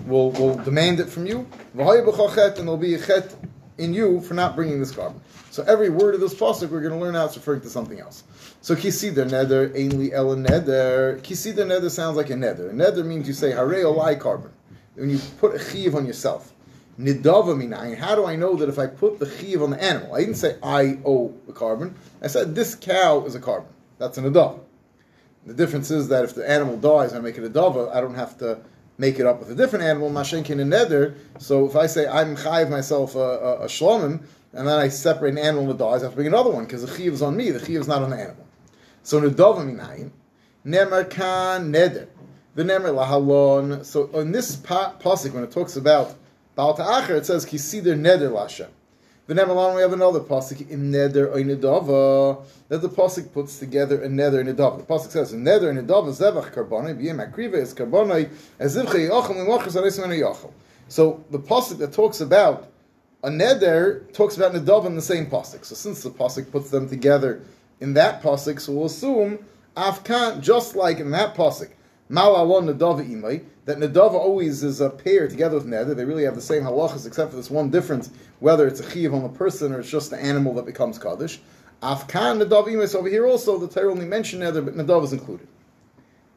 will, 0.08 0.32
will 0.32 0.56
demand 0.56 1.00
it 1.00 1.10
from 1.10 1.28
you, 1.28 1.48
and 1.78 1.82
there'll 1.82 2.78
be 2.78 2.96
a 2.96 3.00
chet 3.06 3.36
in 3.78 3.94
you 3.94 4.22
for 4.22 4.34
not 4.34 4.56
bringing 4.56 4.80
this 4.80 4.92
carbon. 4.92 5.22
So 5.52 5.62
every 5.68 5.92
word 5.92 6.16
of 6.16 6.22
this 6.22 6.34
pasuk 6.34 6.72
we're 6.72 6.82
going 6.82 6.94
to 6.94 7.00
learn 7.00 7.14
now 7.14 7.26
is 7.26 7.36
referring 7.36 7.62
to 7.62 7.70
something 7.70 8.00
else. 8.00 8.24
So 8.62 8.76
kisider 8.76 9.30
neder, 9.30 9.70
ainly 9.76 10.14
ela 10.14 10.36
neder. 10.36 11.22
Kisider 11.22 11.64
neder 11.66 11.92
sounds 11.92 12.18
like 12.18 12.32
a 12.32 12.34
neder. 12.34 12.72
A 12.72 12.74
neder 12.74 13.06
means 13.06 13.28
you 13.28 13.36
say 13.36 13.52
hare 13.52 13.84
olai 13.86 14.20
carbon. 14.20 14.50
When 14.96 15.10
you 15.10 15.20
put 15.40 15.56
a 15.56 15.60
chiv 15.60 15.96
on 15.96 16.06
yourself. 16.06 16.54
Nidava. 17.00 17.98
How 17.98 18.16
do 18.16 18.26
I 18.26 18.36
know 18.36 18.56
that 18.56 18.70
if 18.70 18.78
I 18.78 18.88
put 18.88 19.20
the 19.20 19.30
chiv 19.30 19.64
on 19.64 19.72
the 19.72 19.84
animal? 19.84 20.14
I 20.14 20.20
didn't 20.20 20.36
say 20.36 20.58
I 20.62 21.00
owe 21.06 21.34
the 21.48 21.54
carbon. 21.54 21.96
I 22.22 22.28
said 22.28 22.54
this 22.54 22.76
cow 22.76 23.26
is 23.26 23.36
a 23.36 23.40
carbon. 23.40 23.70
That's 23.98 24.18
an 24.18 24.26
nidava. 24.26 24.60
The 25.46 25.54
difference 25.54 25.92
is 25.92 26.08
that 26.10 26.24
if 26.24 26.36
the 26.36 26.50
animal 26.50 26.78
dies 26.78 27.12
and 27.12 27.20
I 27.20 27.22
make 27.22 27.38
it 27.38 27.44
a 27.44 27.50
dava, 27.50 27.94
I 27.94 28.00
don't 28.00 28.16
have 28.16 28.38
to 28.40 28.60
make 28.98 29.20
it 29.20 29.26
up 29.26 29.40
with 29.40 29.52
a 29.52 29.56
different 29.56 29.84
animal, 29.84 30.10
mashenkin 30.10 30.62
and 30.62 30.70
nether. 30.70 31.16
So 31.40 31.66
if 31.66 31.76
I 31.76 31.88
say 31.88 32.08
I'm 32.08 32.36
chayiv 32.38 32.70
myself 32.70 33.16
a, 33.16 33.20
a, 33.20 33.56
a 33.62 33.66
shlomim, 33.66 34.24
and 34.54 34.68
then 34.68 34.80
I 34.80 34.88
separate 34.88 35.32
an 35.32 35.40
animal 35.40 35.68
that 35.68 35.80
dies, 35.80 36.02
I 36.02 36.06
have 36.06 36.12
to 36.12 36.16
bring 36.16 36.28
another 36.28 36.52
one 36.52 36.66
because 36.66 36.86
the 36.86 36.96
chiv 36.96 37.14
is 37.14 37.22
on 37.22 37.36
me. 37.36 37.50
The 37.50 37.60
chiv 37.66 37.82
is 37.82 37.88
not 37.88 38.04
on 38.04 38.12
the 38.12 38.18
animal. 38.18 38.48
So 39.02 39.20
nidava 39.20 39.66
minayin. 39.66 40.12
Nemer 40.66 41.10
kan 41.10 41.74
neder. 41.74 42.08
The 42.56 42.64
nemer 42.64 42.94
lahalon. 42.94 43.84
So 43.84 44.12
on 44.14 44.32
this 44.32 44.56
pasuk, 44.56 45.34
when 45.34 45.44
it 45.44 45.52
talks 45.52 45.76
about 45.76 46.14
Baal 46.56 46.76
Ta'acher, 46.76 47.16
it 47.16 47.26
says 47.26 47.48
kisider 47.48 47.98
neder 47.98 48.32
lashem. 48.32 48.68
The 49.26 49.34
nemer 49.34 49.76
we 49.76 49.82
have 49.82 49.94
another 49.94 50.20
pasuk 50.20 50.70
in 50.70 50.92
neder 50.92 51.34
oinidava 51.34 52.46
that 52.68 52.84
the 52.84 52.90
pasuk 52.90 53.32
puts 53.34 53.58
together 53.58 54.04
a 54.04 54.08
neder 54.08 54.40
and 54.40 54.56
The 54.56 54.84
pasuk 54.84 55.10
says 55.10 55.34
in 55.34 55.44
neder 55.44 55.74
oinidava 55.74 56.10
zevach 56.10 56.54
karbonai 56.54 56.96
b'yem 56.96 57.28
akriva 57.28 57.56
is 57.56 57.74
karbonai 57.74 58.30
mimachas 58.60 59.76
aresim 59.76 60.06
yachal. 60.10 60.52
So 60.90 61.24
the 61.32 61.40
pasuk 61.40 61.80
that 61.80 61.92
talks 61.92 62.22
about 62.22 62.68
a 63.24 63.30
neder 63.30 64.14
talks 64.14 64.38
about 64.38 64.54
nidava 64.54 64.86
in 64.86 64.96
the 64.96 65.02
same 65.02 65.26
pasuk. 65.26 65.66
So 65.66 65.74
since 65.74 66.04
the 66.04 66.12
pasuk 66.12 66.52
puts 66.52 66.70
them 66.70 66.88
together 66.88 67.42
in 67.80 67.96
that 67.96 68.22
pasuk, 68.22 68.60
so 68.60 68.74
we'll 68.74 68.86
assume 68.86 69.40
Afkan, 69.76 70.40
just 70.40 70.76
like 70.76 71.00
in 71.00 71.10
that 71.12 71.34
pasuk, 71.34 71.70
Malalon 72.10 72.74
Nadava 72.74 73.08
Imai, 73.08 73.44
that 73.66 73.78
Nadava 73.78 74.14
always 74.14 74.64
is 74.64 74.82
a 74.82 74.90
pair 74.90 75.28
together 75.28 75.56
with 75.56 75.66
Neder. 75.66 75.96
They 75.96 76.06
really 76.06 76.26
have 76.26 76.36
the 76.36 76.42
same 76.42 76.64
halachas, 76.64 77.08
except 77.08 77.32
for 77.32 77.38
this 77.38 77.50
one 77.50 77.70
difference, 77.70 78.10
whether 78.40 78.68
it's 78.68 78.82
a 78.82 78.90
chiv 78.90 79.14
on 79.14 79.24
the 79.24 79.30
person 79.30 79.74
or 79.74 79.80
it's 79.80 79.90
just 79.90 80.10
the 80.10 80.18
animal 80.18 80.54
that 80.56 80.66
becomes 80.66 81.00
Kaddish. 81.00 81.40
Afkan 81.82 82.44
Nadav 82.44 82.68
Imai, 82.68 82.88
so 82.88 83.00
over 83.00 83.10
here 83.10 83.26
also, 83.26 83.58
the 83.58 83.68
Torah 83.68 83.92
only 83.92 84.06
mentioned 84.06 84.44
Neder, 84.44 84.64
but 84.64 84.76
Nadav 84.76 85.04
is 85.04 85.14
included. 85.14 85.48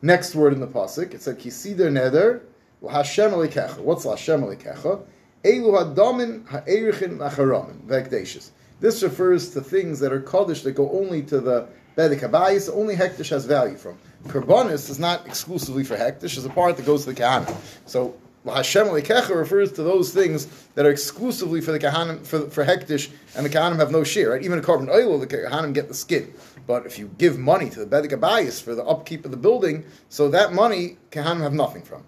Next 0.03 0.35
word 0.35 0.53
in 0.53 0.61
the 0.61 0.67
pasuk, 0.67 1.15
it 1.15 1.23
said 1.23 1.39
Kisider 1.39 1.91
Neder, 1.91 2.43
Hashem 2.89 3.33
Alikecha. 3.33 3.79
What's 3.79 4.05
Hashem 4.05 4.43
Alikecha? 4.43 5.03
Elu 5.45 5.95
Hadamin 5.95 6.47
Ha'erichin 6.49 7.19
Acharamin, 7.19 7.81
Vekdashis. 7.87 8.51
This 8.79 9.03
refers 9.03 9.51
to 9.51 9.61
things 9.61 9.99
that 10.01 10.13
are 10.13 10.21
Kaddish 10.21 10.63
that 10.63 10.73
go 10.73 10.91
only 10.91 11.23
to 11.23 11.41
the 11.41 11.69
Bedek 11.97 12.21
Habayis, 12.21 12.71
only 12.73 12.95
Hektish 12.95 13.31
has 13.31 13.47
value 13.47 13.77
from. 13.77 13.99
Karbonis 14.25 14.91
is 14.91 14.99
not 14.99 15.27
exclusively 15.27 15.83
for 15.83 15.97
Hektish, 15.97 16.37
it's 16.37 16.45
a 16.45 16.51
part 16.51 16.77
that 16.77 16.85
goes 16.85 17.05
to 17.05 17.13
the 17.13 17.21
Kahana. 17.21 17.55
So 17.87 18.15
Hashem 18.45 18.89
Lekecha 18.89 19.35
refers 19.35 19.73
to 19.73 19.83
those 19.83 20.13
things 20.13 20.47
that 20.75 20.85
are 20.85 20.91
exclusively 20.91 21.61
for 21.61 21.73
the 21.73 21.79
Kahanim, 21.79 22.25
for, 22.27 22.51
for 22.51 22.65
Hektish, 22.65 23.11
and 23.35 23.47
the 23.47 23.51
Kahanim 23.51 23.77
have 23.77 23.91
no 23.91 24.05
share. 24.05 24.31
Right? 24.31 24.43
Even 24.43 24.59
a 24.59 24.63
carbon 24.63 24.89
oil, 24.91 25.19
the 25.19 25.27
Kahanim 25.27 25.73
get 25.73 25.89
the 25.89 25.95
skin. 25.95 26.33
But 26.67 26.85
if 26.87 26.99
you 26.99 27.11
give 27.19 27.39
money 27.39 27.71
to 27.71 27.85
the 27.85 27.87
Bedek 27.87 28.63
for 28.63 28.75
the 28.75 28.85
upkeep 28.85 29.25
of 29.25 29.31
the 29.31 29.37
building, 29.37 29.85
so 30.09 30.29
that 30.31 30.53
money, 30.53 30.99
Kahanim 31.11 31.41
have 31.41 31.55
nothing 31.55 31.83
from. 31.83 32.05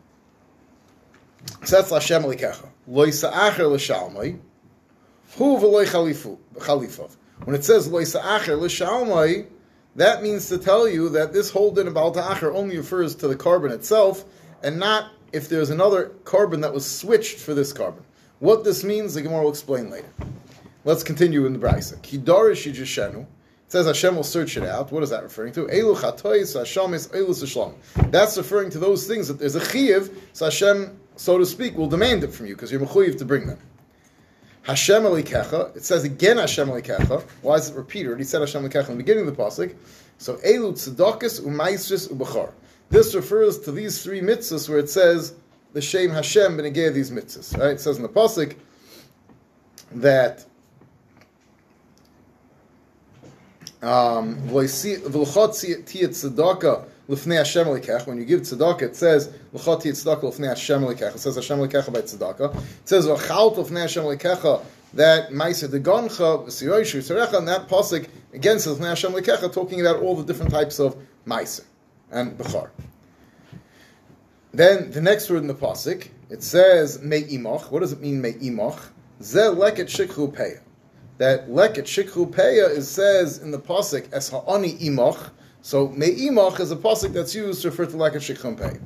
So 1.65 1.77
that's 1.77 1.91
Hashem 1.91 2.23
Lekecha. 2.25 2.69
Loy 2.87 3.11
Sa'acher 3.11 3.71
L'Shalmai, 3.71 4.39
Hu 5.37 5.59
V'loy 5.59 5.87
Chalifav. 5.87 7.17
When 7.45 7.57
it 7.57 7.65
says 7.65 7.89
Loy 7.89 8.05
Sa'acher 8.05 8.57
L'Shalmai, 8.57 9.47
that 9.99 10.23
means 10.23 10.49
to 10.49 10.59
tell 10.59 10.89
you 10.89 11.09
that 11.11 11.33
this 11.33 11.51
whole 11.51 11.71
din 11.73 11.97
Al 11.97 12.13
Ta'achar 12.13 12.55
only 12.55 12.77
refers 12.77 13.15
to 13.17 13.29
the 13.29 13.37
carbon 13.37 13.73
itself, 13.73 14.25
and 14.63 14.79
not 14.79 15.11
if 15.33 15.49
there's 15.49 15.71
another 15.71 16.11
carbon 16.25 16.61
that 16.63 16.73
was 16.73 16.87
switched 16.87 17.39
for 17.39 17.53
this 17.55 17.73
carbon. 17.73 18.05
What 18.39 18.65
this 18.65 18.85
means, 18.85 19.15
the 19.15 19.23
Gemara 19.23 19.43
will 19.43 19.51
explain 19.51 19.91
later. 19.91 20.09
Let's 20.85 21.03
continue 21.03 21.45
in 21.47 21.53
the 21.53 21.59
Brisa. 21.59 21.97
Kidarish 21.99 22.73
Yijishenu. 22.73 23.23
It 23.23 23.27
says 23.73 23.87
Hashem 23.87 24.17
will 24.17 24.23
search 24.23 24.57
it 24.57 24.63
out. 24.63 24.91
What 24.91 25.03
is 25.03 25.11
that 25.11 25.23
referring 25.23 25.53
to? 25.55 25.67
Hashemis 25.67 27.09
Elus 27.09 27.47
Shalom. 27.47 27.75
That's 28.11 28.39
referring 28.39 28.71
to 28.71 28.79
those 28.79 29.07
things 29.07 29.29
that 29.29 29.39
there's 29.39 29.57
a 29.57 29.61
chiyuv, 29.61 30.15
so 30.33 30.47
Hashem, 30.47 30.99
so 31.17 31.37
to 31.37 31.45
speak, 31.45 31.77
will 31.77 31.89
demand 31.89 32.25
it 32.25 32.33
from 32.33 32.47
you 32.47 32.55
because 32.55 32.73
you're 32.73 32.81
mechuyev 32.81 33.19
to 33.19 33.25
bring 33.27 33.47
them. 33.47 33.59
Hashem 34.69 35.03
Elikecha. 35.05 35.75
It 35.75 35.85
says 35.85 36.05
again 36.05 36.37
Hashem 36.37 36.69
Elikecha. 36.69 37.23
Why 37.41 37.55
is 37.55 37.71
it 37.71 37.75
repeated? 37.75 38.19
He 38.19 38.25
said 38.25 38.43
Hashem 38.43 38.63
Elikecha 38.63 38.91
in 38.91 38.99
the 38.99 39.03
beginning 39.03 39.27
of 39.27 39.35
the 39.35 39.43
pasuk. 39.43 39.75
So 40.19 40.37
Elu 40.37 40.73
Tzedakis 40.73 41.41
Umaisris 41.41 42.13
Ubachar. 42.13 42.53
This 42.91 43.15
refers 43.15 43.59
to 43.61 43.73
these 43.73 44.03
three 44.03 44.21
mitzvahs 44.21 44.69
where 44.69 44.79
it 44.79 44.91
says 44.91 45.33
the 45.73 45.81
Shem 45.81 46.11
Hashem 46.11 46.59
benegay 46.59 46.93
these 46.93 47.11
mitzvahs. 47.11 47.57
Right? 47.59 47.71
It 47.71 47.81
says 47.81 47.97
in 47.97 48.03
the 48.03 48.11
pasuk 48.11 48.57
that 49.93 50.45
um, 53.81 54.37
Lifnei 57.09 57.37
Hashem 57.37 57.67
Elikech. 57.67 58.07
When 58.07 58.19
you 58.19 58.25
give 58.25 58.43
tzedakah, 58.43 58.83
it 58.83 58.97
says 58.97 59.33
L'chot 59.53 59.83
tzedakah 59.83 60.23
Lifnei 60.23 60.49
Hashem 60.49 60.83
Elikech. 60.83 61.15
It 61.15 61.19
says 61.19 61.37
Hashem 61.37 61.59
Elikech 61.59 61.93
by 61.93 62.01
tzedakah. 62.03 62.55
It 62.55 62.89
says 62.89 63.07
V'chalt 63.07 63.57
Lifnei 63.57 63.83
Hashem 63.83 64.05
Elikech. 64.05 64.63
That 64.95 65.31
Ma'aser 65.31 65.69
Degoncha 65.69 66.47
V'siyoishu 66.47 66.99
Tzerecha. 66.99 67.39
And 67.39 67.49
that 67.49 67.69
pasuk 67.69 68.09
again 68.33 68.59
says 68.59 68.79
Lifnei 68.79 68.89
Hashem 68.89 69.13
Elikech, 69.13 69.53
talking 69.53 69.81
about 69.81 70.03
all 70.03 70.17
the 70.17 70.25
different 70.25 70.51
types 70.51 70.79
of 70.79 70.97
Ma'aser 71.27 71.65
and 72.11 72.37
Bechar. 72.37 72.71
Then 74.53 74.91
the 74.91 75.01
next 75.01 75.31
word 75.31 75.43
in 75.43 75.47
the 75.47 75.55
pasuk, 75.55 76.09
it 76.31 76.43
says 76.43 77.01
Me'imach. 77.03 77.71
What 77.71 77.81
does 77.81 77.93
it 77.93 78.01
mean 78.01 78.21
Me'imach? 78.21 78.79
Ze 79.23 79.41
leket 79.41 79.89
shikhu 79.89 80.33
peya. 80.33 80.61
That 81.17 81.49
leket 81.49 81.85
shikhu 81.85 82.31
peya 82.31 82.71
is 82.71 82.89
says 82.89 83.39
in 83.39 83.51
the 83.51 83.59
pasuk 83.59 84.13
as 84.13 84.29
ha'ani 84.29 84.75
imach 84.79 85.31
so 85.63 85.89
me'imach 85.89 86.61
is 86.61 86.71
a 86.71 86.77
pasuk 86.77 87.13
that's 87.13 87.35
used 87.35 87.63
to 87.63 87.71
refer 87.71 87.87
to 87.87 87.97
like 87.97 88.15
a 88.15 88.19
shikcham 88.19 88.57
pei. 88.57 88.79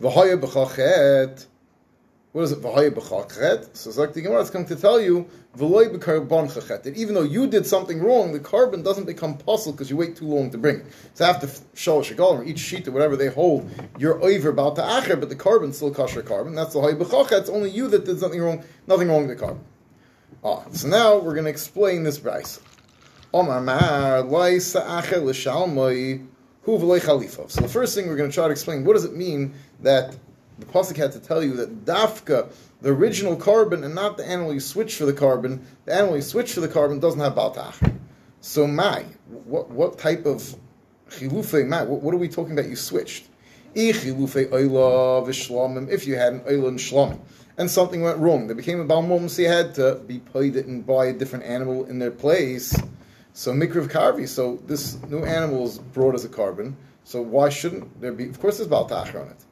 V'haya 0.00 0.40
b'chachet. 0.40 1.46
What 2.32 2.42
is 2.42 2.52
it? 2.52 2.60
V'haya 2.60 2.90
b'chachet. 2.90 3.76
So 3.76 3.90
it's 3.90 3.98
like 3.98 4.12
the 4.12 4.22
Gemara 4.22 4.40
is 4.40 4.50
coming 4.50 4.66
to 4.68 4.76
tell 4.76 5.00
you 5.00 5.28
v'loy 5.56 5.94
b'karbon 5.94 6.52
chachet. 6.52 6.82
That 6.84 6.96
even 6.96 7.14
though 7.14 7.22
you 7.22 7.46
did 7.46 7.66
something 7.66 8.00
wrong, 8.00 8.32
the 8.32 8.40
carbon 8.40 8.82
doesn't 8.82 9.04
become 9.04 9.36
pasul 9.38 9.72
because 9.72 9.90
you 9.90 9.96
wait 9.96 10.16
too 10.16 10.26
long 10.26 10.50
to 10.50 10.58
bring 10.58 10.80
it. 10.80 10.86
So 11.14 11.24
after 11.24 11.48
show 11.74 12.00
a 12.02 12.44
each 12.44 12.58
sheet 12.58 12.88
or 12.88 12.92
whatever 12.92 13.16
they 13.16 13.28
hold, 13.28 13.70
you're 13.98 14.22
over 14.22 14.48
about 14.48 14.76
the 14.76 14.82
acher, 14.82 15.18
but 15.18 15.28
the 15.28 15.36
carbon 15.36 15.72
still 15.72 15.92
kosher 15.92 16.22
carbon. 16.22 16.54
That's 16.54 16.74
the 16.74 16.80
v'haya 16.80 16.96
b'chachet. 16.96 17.40
It's 17.40 17.50
only 17.50 17.70
you 17.70 17.88
that 17.88 18.04
did 18.04 18.18
something 18.18 18.40
wrong. 18.40 18.64
Nothing 18.86 19.08
wrong 19.08 19.26
with 19.26 19.38
the 19.38 19.44
carbon. 19.44 19.64
Ah, 20.44 20.64
so 20.72 20.88
now 20.88 21.16
we're 21.16 21.32
going 21.32 21.44
to 21.44 21.50
explain 21.50 22.02
this 22.02 22.18
brisa. 22.18 22.60
So 27.50 27.60
the 27.60 27.68
first 27.68 27.96
thing 27.96 28.06
we're 28.06 28.16
going 28.16 28.30
to 28.30 28.34
try 28.34 28.46
to 28.46 28.52
explain, 28.52 28.84
what 28.84 28.92
does 28.92 29.04
it 29.04 29.16
mean 29.16 29.54
that 29.80 30.16
the 30.60 30.66
Pasuk 30.66 30.96
had 30.96 31.10
to 31.12 31.18
tell 31.18 31.42
you 31.42 31.54
that 31.56 31.84
Dafka, 31.84 32.52
the 32.80 32.90
original 32.90 33.34
carbon, 33.34 33.82
and 33.82 33.92
not 33.92 34.16
the 34.16 34.24
animal 34.24 34.54
you 34.54 34.60
switch 34.60 34.94
for 34.94 35.04
the 35.04 35.12
carbon, 35.12 35.66
the 35.84 35.92
animal 35.92 36.14
you 36.14 36.22
switch 36.22 36.52
for 36.52 36.60
the 36.60 36.68
carbon 36.68 37.00
doesn't 37.00 37.18
have 37.18 37.34
Baltach. 37.34 37.74
So 38.40 38.68
Mai, 38.68 39.04
what, 39.26 39.68
what 39.68 39.98
type 39.98 40.26
of 40.26 40.54
Chilufe 41.10 41.66
Mai, 41.66 41.82
what, 41.82 42.02
what, 42.02 42.14
are 42.14 42.18
we 42.18 42.28
talking 42.28 42.52
about 42.52 42.68
you 42.68 42.76
switched? 42.76 43.24
If 43.74 44.04
you 44.04 44.14
had 44.14 44.24
an 44.44 44.52
Oila 44.52 45.26
and 46.68 46.78
Shlomim 46.78 47.18
and 47.58 47.68
something 47.68 48.00
went 48.00 48.18
wrong, 48.18 48.46
there 48.46 48.54
became 48.54 48.80
a 48.80 48.84
Balmum, 48.84 49.28
so 49.28 49.42
you 49.42 49.48
had 49.48 49.74
to 49.74 49.96
be 50.06 50.20
paid 50.20 50.54
it 50.54 50.66
and 50.66 50.86
buy 50.86 51.06
a 51.06 51.12
different 51.12 51.46
animal 51.46 51.84
in 51.86 51.98
their 51.98 52.12
place. 52.12 52.76
So 53.36 53.52
mikriv 53.52 53.90
karvi. 53.90 54.28
So 54.28 54.60
this 54.66 54.96
new 55.08 55.24
animal 55.24 55.66
is 55.66 55.78
brought 55.78 56.14
as 56.14 56.24
a 56.24 56.28
carbon. 56.28 56.76
So 57.02 57.20
why 57.20 57.48
shouldn't 57.48 58.00
there 58.00 58.12
be? 58.12 58.28
Of 58.28 58.40
course, 58.40 58.58
there's 58.58 58.68
baltach 58.68 59.20
on 59.20 59.28
it. 59.28 59.44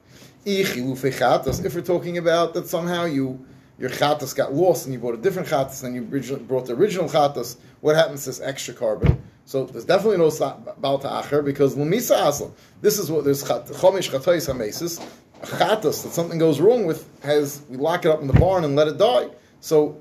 If 0.45 1.75
we're 1.75 1.81
talking 1.83 2.17
about 2.19 2.55
that 2.55 2.69
somehow 2.69 3.05
you 3.05 3.45
your 3.79 3.91
chatas 3.91 4.37
got 4.37 4.55
lost 4.55 4.87
and 4.87 4.95
you 4.95 5.01
bought 5.01 5.15
a 5.15 5.19
different 5.19 5.49
chatas 5.49 5.83
and 5.83 5.97
you 5.97 6.03
brought 6.03 6.67
the 6.67 6.75
original 6.75 7.09
chatas, 7.09 7.57
what 7.81 7.97
happens 7.97 8.23
to 8.25 8.31
this 8.31 8.41
extra 8.41 8.73
carbon? 8.73 9.21
So 9.47 9.67
there's 9.67 9.85
definitely 9.85 10.19
no 10.19 10.31
balta 10.79 11.09
acher 11.09 11.45
because 11.45 11.75
lemisa 11.75 12.17
asl. 12.17 12.53
This 12.81 13.01
is 13.01 13.11
what 13.11 13.25
there's 13.25 13.43
chomish 13.43 14.11
chatois 14.11 14.49
hamesis. 14.49 15.05
Chatas 15.43 16.05
that 16.05 16.13
something 16.13 16.39
goes 16.39 16.61
wrong 16.61 16.87
with 16.87 17.09
has 17.25 17.63
we 17.69 17.77
lock 17.77 18.05
it 18.05 18.13
up 18.13 18.21
in 18.21 18.29
the 18.29 18.33
barn 18.35 18.63
and 18.65 18.77
let 18.77 18.87
it 18.87 18.97
die. 18.97 19.29
So 19.59 20.01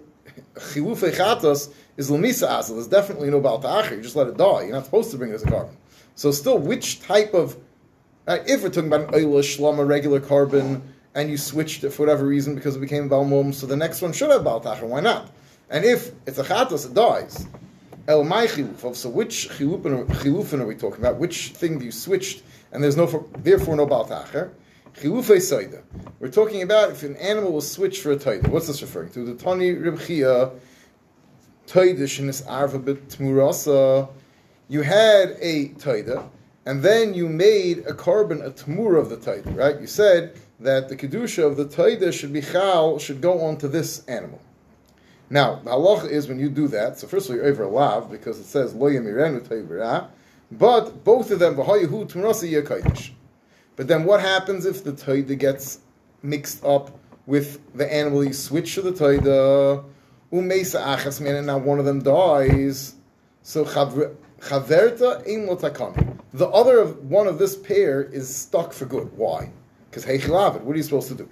chilufe 0.53 1.11
chatas 1.11 1.73
is 1.97 2.09
lemisa 2.09 2.47
asel. 2.47 2.75
There's 2.75 2.87
definitely 2.87 3.29
no 3.29 3.39
bal 3.39 3.59
ta'achir. 3.59 3.97
You 3.97 4.01
just 4.01 4.15
let 4.15 4.27
it 4.27 4.37
die. 4.37 4.63
You're 4.63 4.73
not 4.73 4.85
supposed 4.85 5.11
to 5.11 5.17
bring 5.17 5.31
it 5.31 5.35
as 5.35 5.43
a 5.43 5.47
carbon. 5.47 5.75
So 6.15 6.31
still, 6.31 6.57
which 6.57 7.01
type 7.01 7.33
of 7.33 7.57
uh, 8.27 8.37
if 8.45 8.61
we're 8.61 8.69
talking 8.69 8.87
about 8.91 9.13
an 9.13 9.21
oila 9.21 9.41
shlom, 9.41 9.79
a 9.79 9.85
regular 9.85 10.19
carbon, 10.19 10.81
and 11.15 11.29
you 11.29 11.37
switched 11.37 11.83
it 11.83 11.89
for 11.89 12.03
whatever 12.03 12.25
reason 12.25 12.55
because 12.55 12.75
it 12.75 12.79
became 12.79 13.09
balmum, 13.09 13.53
so 13.53 13.65
the 13.65 13.75
next 13.75 14.01
one 14.01 14.13
should 14.13 14.29
have 14.29 14.43
bal 14.43 14.59
ta'achir. 14.59 14.87
Why 14.87 15.01
not? 15.01 15.31
And 15.69 15.83
if 15.85 16.11
it's 16.27 16.37
a 16.37 16.43
chatas, 16.43 16.85
it 16.85 16.93
dies. 16.93 17.47
El 18.07 18.23
mai 18.23 18.47
chiluf. 18.47 18.95
So 18.95 19.09
which 19.09 19.49
chilufin 19.49 20.59
are 20.59 20.65
we 20.65 20.75
talking 20.75 20.99
about? 20.99 21.17
Which 21.17 21.49
thing 21.49 21.81
you 21.81 21.91
switched 21.91 22.43
and 22.71 22.83
there's 22.83 22.97
no 22.97 23.27
therefore 23.37 23.75
no 23.75 23.85
bal 23.85 24.05
ta'achir? 24.05 24.51
Chilufei. 24.95 25.81
We're 26.19 26.29
talking 26.29 26.61
about 26.61 26.91
if 26.91 27.03
an 27.03 27.15
animal 27.15 27.53
will 27.53 27.61
switch 27.61 28.01
for 28.01 28.11
a 28.11 28.17
Taida. 28.17 28.49
What's 28.49 28.67
this 28.67 28.81
referring 28.81 29.11
to? 29.13 29.23
The 29.23 29.41
Tani 29.41 29.73
Ribchia 29.73 30.51
Taida 31.67 32.03
Shinis 32.03 32.43
Arva 32.49 32.79
Tmurasa. 32.79 34.09
You 34.67 34.81
had 34.81 35.37
a 35.39 35.69
Taida, 35.69 36.29
and 36.65 36.81
then 36.81 37.13
you 37.13 37.27
made 37.27 37.79
a 37.79 37.93
carbon, 37.93 38.41
a 38.41 38.51
Tmura 38.51 38.99
of 38.99 39.09
the 39.09 39.17
Taida, 39.17 39.55
right? 39.55 39.79
You 39.79 39.87
said 39.87 40.39
that 40.59 40.89
the 40.89 40.95
Kedusha 40.95 41.45
of 41.45 41.57
the 41.57 41.65
Taida 41.65 42.13
should 42.13 42.31
be 42.31 42.41
Chal, 42.41 42.99
should 42.99 43.21
go 43.21 43.41
on 43.41 43.57
to 43.57 43.67
this 43.67 44.05
animal. 44.05 44.41
Now, 45.29 45.55
the 45.55 45.71
halacha 45.71 46.09
is 46.09 46.27
when 46.27 46.39
you 46.39 46.49
do 46.49 46.67
that, 46.69 46.99
so 46.99 47.07
first 47.07 47.29
of 47.29 47.31
all, 47.31 47.37
you're 47.37 47.45
over 47.45 47.65
lav, 47.65 48.11
because 48.11 48.39
it 48.39 48.45
says, 48.45 48.73
Lo 48.75 48.89
Yamirenu 48.89 50.07
but 50.51 51.03
both 51.05 51.31
of 51.31 51.39
them, 51.39 51.55
V'hayahu 51.55 52.11
Tmurasa. 52.11 53.11
But 53.77 53.87
then 53.87 54.03
what 54.03 54.19
happens 54.19 54.65
if 54.65 54.83
the 54.83 54.91
Taida 54.91 55.37
gets 55.39 55.79
mixed 56.21 56.63
up 56.63 56.99
with 57.25 57.59
the 57.73 57.91
animal 57.91 58.23
you 58.23 58.33
switch 58.33 58.75
to 58.75 58.81
the 58.81 58.91
Taida, 58.91 59.83
Umesa 60.31 60.81
Achas 60.81 61.19
and 61.19 61.45
now 61.45 61.57
one 61.57 61.77
of 61.79 61.85
them 61.85 62.01
dies, 62.01 62.95
so 63.41 63.65
Chaverta 63.65 65.27
Ein 65.27 65.47
Lotakami. 65.47 66.17
The 66.33 66.47
other 66.47 66.79
of 66.79 67.09
one 67.09 67.27
of 67.27 67.37
this 67.37 67.57
pair 67.57 68.01
is 68.01 68.33
stuck 68.33 68.71
for 68.71 68.85
good. 68.85 69.11
Why? 69.17 69.51
Because 69.89 70.05
Heichilavid, 70.05 70.61
what 70.61 70.73
are 70.73 70.77
you 70.77 70.83
supposed 70.83 71.09
to 71.09 71.15
do? 71.15 71.29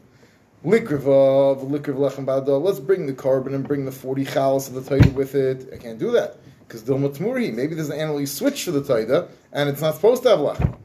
Likrivav, 0.65 1.69
Likriv 1.69 1.95
Lechem 1.95 2.61
let's 2.61 2.81
bring 2.81 3.05
the 3.05 3.13
carbon 3.13 3.55
and 3.55 3.65
bring 3.65 3.85
the 3.85 3.91
40 3.91 4.25
chalas 4.25 4.67
of 4.67 4.73
the 4.73 4.81
Taida 4.81 5.13
with 5.13 5.33
it. 5.33 5.69
I 5.73 5.77
can't 5.77 5.97
do 5.97 6.11
that. 6.11 6.37
Because 6.67 6.83
Dilma 6.83 7.55
maybe 7.55 7.75
there's 7.75 7.89
an 7.89 7.99
animal 7.99 8.25
switch 8.27 8.65
to 8.65 8.71
the 8.71 8.81
Taida, 8.81 9.29
and 9.53 9.69
it's 9.69 9.81
not 9.81 9.95
supposed 9.95 10.23
to 10.23 10.29
have 10.29 10.39
Lechem. 10.39 10.77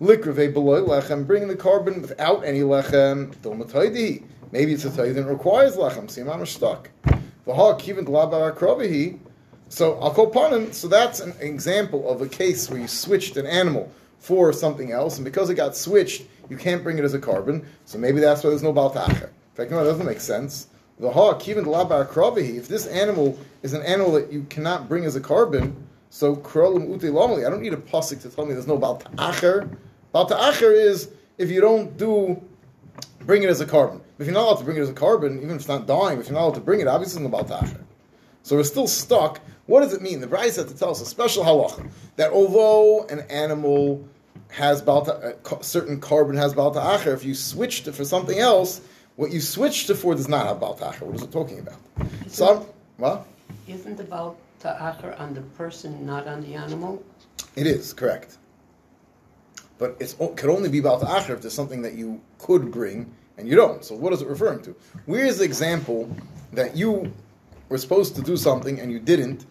Likrave 0.00 0.52
below 0.52 0.84
lechem, 0.84 1.26
bring 1.26 1.48
the 1.48 1.56
carbon 1.56 2.02
without 2.02 2.44
any 2.44 2.60
lechem, 2.60 3.34
domatoidi. 3.36 4.22
Maybe 4.52 4.74
it's 4.74 4.84
a 4.84 4.90
taida 4.90 5.14
that 5.14 5.24
requires 5.24 5.76
lechem, 5.76 6.10
see, 6.10 6.20
I'm 6.20 6.44
stuck. 6.44 6.90
So 7.46 7.52
I'll 10.00 10.14
call 10.14 10.26
upon. 10.28 10.72
So 10.72 10.88
that's 10.88 11.20
an 11.20 11.34
example 11.40 12.08
of 12.08 12.22
a 12.22 12.28
case 12.28 12.70
where 12.70 12.80
you 12.80 12.88
switched 12.88 13.36
an 13.36 13.46
animal 13.46 13.90
for 14.18 14.52
something 14.52 14.92
else, 14.92 15.16
and 15.16 15.24
because 15.24 15.50
it 15.50 15.54
got 15.54 15.76
switched, 15.76 16.22
you 16.48 16.56
can't 16.56 16.82
bring 16.82 16.96
it 16.96 17.04
as 17.04 17.12
a 17.12 17.18
carbon. 17.18 17.66
So 17.84 17.98
maybe 17.98 18.20
that's 18.20 18.42
why 18.42 18.50
there's 18.50 18.62
no 18.62 18.72
baltacher. 18.72 19.24
In 19.24 19.54
fact, 19.54 19.70
no, 19.70 19.80
it 19.80 19.84
doesn't 19.84 20.06
make 20.06 20.20
sense. 20.20 20.68
The 20.98 21.10
ha 21.10 21.34
kivin 21.34 21.64
labar 21.64 22.06
kravihi. 22.06 22.56
If 22.56 22.68
this 22.68 22.86
animal 22.86 23.38
is 23.62 23.74
an 23.74 23.82
animal 23.82 24.12
that 24.12 24.32
you 24.32 24.44
cannot 24.48 24.88
bring 24.88 25.04
as 25.04 25.16
a 25.16 25.20
carbon, 25.20 25.76
so 26.08 26.36
krolim 26.36 26.88
ute 26.88 27.12
lamali. 27.12 27.46
I 27.46 27.50
don't 27.50 27.60
need 27.60 27.74
a 27.74 27.76
pasuk 27.78 28.22
to 28.22 28.30
tell 28.30 28.46
me 28.46 28.54
there's 28.54 28.66
no 28.66 28.78
baltacher. 28.78 29.76
Baltacher 30.14 30.72
is 30.72 31.10
if 31.36 31.50
you 31.50 31.60
don't 31.60 31.96
do 31.98 32.40
bring 33.26 33.42
it 33.42 33.48
as 33.48 33.60
a 33.60 33.66
carbon. 33.66 34.00
If 34.18 34.26
you're 34.26 34.34
not 34.34 34.44
allowed 34.44 34.58
to 34.58 34.64
bring 34.64 34.76
it 34.76 34.80
as 34.80 34.90
a 34.90 34.94
carbon, 34.94 35.38
even 35.38 35.50
if 35.50 35.56
it's 35.56 35.68
not 35.68 35.86
dying, 35.86 36.20
if 36.20 36.26
you're 36.26 36.34
not 36.34 36.44
allowed 36.44 36.54
to 36.54 36.60
bring 36.60 36.80
it, 36.80 36.86
obviously 36.86 37.22
it's 37.22 37.32
no 37.32 37.38
baltacher. 37.38 37.80
So 38.42 38.56
we're 38.56 38.64
still 38.64 38.86
stuck. 38.86 39.40
What 39.66 39.80
does 39.80 39.94
it 39.94 40.02
mean? 40.02 40.20
The 40.20 40.26
Brisa 40.26 40.58
had 40.58 40.68
to 40.68 40.76
tell 40.76 40.90
us 40.90 41.00
a 41.00 41.06
special 41.06 41.42
halacha 41.42 41.90
that 42.16 42.30
although 42.32 43.06
an 43.06 43.20
animal 43.30 44.06
has 44.50 44.82
balta, 44.82 45.36
uh, 45.44 45.56
a 45.56 45.64
certain 45.64 46.00
carbon 46.00 46.36
has 46.36 46.54
balta'acher, 46.54 47.12
if 47.12 47.24
you 47.24 47.34
switched 47.34 47.88
it 47.88 47.92
for 47.92 48.04
something 48.04 48.38
else, 48.38 48.82
what 49.16 49.32
you 49.32 49.40
switched 49.40 49.90
it 49.90 49.94
for 49.94 50.14
does 50.14 50.28
not 50.28 50.46
have 50.46 50.58
balta'acher. 50.58 51.02
What 51.02 51.16
is 51.16 51.22
it 51.22 51.32
talking 51.32 51.58
about? 51.58 51.78
So, 52.28 52.68
what? 52.98 53.26
Isn't 53.66 53.96
the 53.96 54.04
balta'acher 54.04 55.18
on 55.18 55.34
the 55.34 55.40
person, 55.56 56.04
not 56.04 56.26
on 56.28 56.42
the 56.42 56.54
animal? 56.54 57.02
It 57.56 57.66
is 57.66 57.92
correct, 57.92 58.38
but 59.78 59.96
it 60.00 60.14
could 60.36 60.50
only 60.50 60.68
be 60.68 60.78
about 60.78 61.00
the 61.00 61.06
balta'acher 61.06 61.30
if 61.30 61.42
there's 61.42 61.54
something 61.54 61.82
that 61.82 61.94
you 61.94 62.20
could 62.38 62.70
bring 62.70 63.12
and 63.36 63.48
you 63.48 63.56
don't. 63.56 63.84
So, 63.84 63.94
what 63.94 64.12
is 64.12 64.22
it 64.22 64.28
referring 64.28 64.62
to? 64.62 64.76
Where's 65.06 65.38
the 65.38 65.44
example 65.44 66.14
that 66.52 66.76
you 66.76 67.12
were 67.68 67.78
supposed 67.78 68.14
to 68.16 68.22
do 68.22 68.36
something 68.36 68.80
and 68.80 68.92
you 68.92 68.98
didn't? 68.98 69.46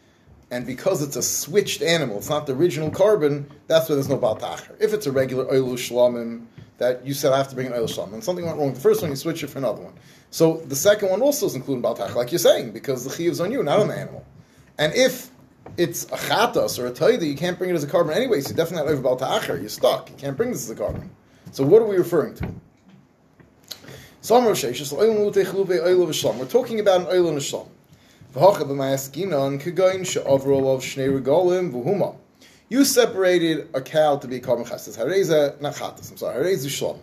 and 0.53 0.67
because 0.67 1.01
it's 1.01 1.15
a 1.15 1.23
switched 1.23 1.81
animal, 1.81 2.17
it's 2.17 2.29
not 2.29 2.45
the 2.45 2.53
original 2.53 2.91
carbon, 2.91 3.49
that's 3.65 3.89
why 3.89 3.95
there's 3.95 4.07
no 4.07 4.19
baltacher. 4.19 4.75
If 4.79 4.93
it's 4.93 5.07
a 5.07 5.11
regular 5.11 5.45
oilu 5.45 5.73
shlamim, 5.73 6.45
that 6.77 7.03
you 7.03 7.15
said 7.15 7.33
I 7.33 7.37
have 7.37 7.47
to 7.49 7.55
bring 7.55 7.65
an 7.65 7.73
oil 7.73 7.87
shlamim, 7.87 8.13
and 8.13 8.23
something 8.23 8.45
went 8.45 8.59
wrong, 8.59 8.71
the 8.71 8.79
first 8.79 9.01
one 9.01 9.09
you 9.09 9.15
switch 9.15 9.43
it 9.43 9.47
for 9.47 9.57
another 9.57 9.81
one. 9.81 9.93
So 10.29 10.57
the 10.57 10.75
second 10.75 11.09
one 11.09 11.23
also 11.23 11.47
is 11.47 11.55
including 11.55 11.81
baltacher, 11.81 12.13
like 12.13 12.31
you're 12.31 12.37
saying, 12.37 12.69
because 12.69 13.03
the 13.03 13.09
chi 13.09 13.23
is 13.23 13.41
on 13.41 13.51
you, 13.51 13.63
not 13.63 13.79
on 13.79 13.87
the 13.87 13.97
animal. 13.97 14.23
And 14.77 14.93
if 14.93 15.31
it's 15.77 16.03
a 16.05 16.17
chatas 16.17 16.77
or 16.77 16.87
a 16.87 16.91
taida, 16.91 17.27
you 17.27 17.35
can't 17.35 17.57
bring 17.57 17.69
it 17.69 17.73
as 17.73 17.83
a 17.83 17.87
carbon 17.87 18.13
anyway, 18.13 18.41
so 18.41 18.53
definitely 18.53 18.93
have 18.93 19.03
baltacher, 19.03 19.59
you're 19.59 19.69
stuck, 19.69 20.09
you 20.09 20.15
can't 20.15 20.37
bring 20.37 20.51
this 20.51 20.63
as 20.63 20.69
a 20.69 20.75
carbon. 20.75 21.09
So 21.51 21.63
what 21.63 21.81
are 21.81 21.85
we 21.85 21.97
referring 21.97 22.35
to? 22.35 22.53
We're 24.23 24.55
talking 26.45 26.79
about 26.79 27.01
an 27.01 27.07
oil 27.07 27.27
and 27.27 27.37
a 27.37 27.41
shlam. 27.41 27.67
You 32.69 32.85
separated 32.85 33.69
a 33.73 33.81
cow 33.81 34.15
to 34.17 34.27
be 34.27 34.39
carbon 34.39 34.65
chastas. 34.65 34.97
Hareza, 34.97 35.59
not 35.61 35.75
chatas, 35.75 36.09
I'm 36.09 36.17
sorry, 36.17 36.43
hareza 36.43 36.67
shlom. 36.67 36.99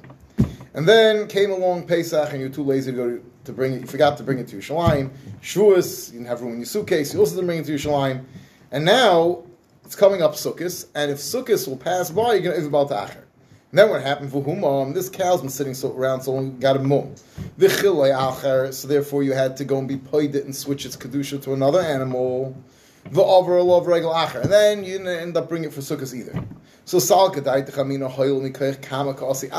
And 0.75 0.89
then 0.89 1.27
came 1.29 1.51
along 1.51 1.87
Pesach 1.87 2.31
and 2.33 2.41
you're 2.41 2.49
too 2.49 2.65
lazy 2.65 2.93
to 2.93 2.97
go 2.97 3.11
to, 3.11 3.25
to 3.45 3.53
bring 3.53 3.75
it, 3.75 3.83
you 3.83 3.87
forgot 3.87 4.17
to 4.17 4.23
bring 4.23 4.39
it 4.39 4.49
to 4.49 4.57
Yerushalayim. 4.57 5.11
Shavuos, 5.43 6.09
you 6.09 6.15
didn't 6.15 6.29
have 6.29 6.41
room 6.41 6.53
in 6.53 6.59
your 6.59 6.67
suitcase, 6.67 7.13
you 7.13 7.21
also 7.21 7.35
didn't 7.35 7.47
bring 7.47 7.59
it 7.59 7.67
to 7.67 7.75
Yerushalayim. 7.75 8.25
And 8.73 8.85
now 8.85 9.43
it's 9.85 9.97
coming 9.97 10.23
up 10.23 10.35
Sukkot, 10.35 10.87
and 10.95 11.11
if 11.11 11.19
Sukkot 11.19 11.67
will 11.67 11.77
pass 11.77 12.11
by, 12.11 12.35
you're 12.35 12.43
going 12.43 12.55
to 12.55 12.61
Isabel 12.61 12.87
Ta'achar. 12.87 13.25
And 13.71 13.79
then 13.79 13.91
what 13.91 14.03
happened 14.03 14.31
for 14.31 14.43
Humam? 14.43 14.95
This 14.95 15.09
cow's 15.09 15.41
been 15.41 15.51
sitting 15.51 15.75
so 15.75 15.93
around 15.93 16.23
so 16.23 16.33
long, 16.33 16.59
got 16.59 16.77
a 16.77 16.81
mum. 16.81 17.15
So 17.57 18.89
therefore, 18.89 19.23
you 19.23 19.33
had 19.33 19.57
to 19.57 19.65
go 19.65 19.79
and 19.79 19.89
be 19.89 19.97
paid 19.97 20.35
it 20.35 20.45
and 20.45 20.55
switch 20.55 20.87
its 20.87 20.97
kedusha 20.97 21.43
to 21.43 21.53
another 21.53 21.81
animal. 21.81 22.57
The 23.11 23.23
over 23.23 23.61
love 23.63 23.87
regal 23.87 24.13
acher, 24.13 24.43
and 24.43 24.53
then 24.53 24.85
you 24.85 24.99
didn't 24.99 25.09
end 25.09 25.37
up 25.37 25.49
bringing 25.49 25.71
it 25.71 25.73
for 25.73 25.81
sukkahs 25.81 26.15
either. 26.15 26.45
So 26.91 26.99
I 26.99 27.29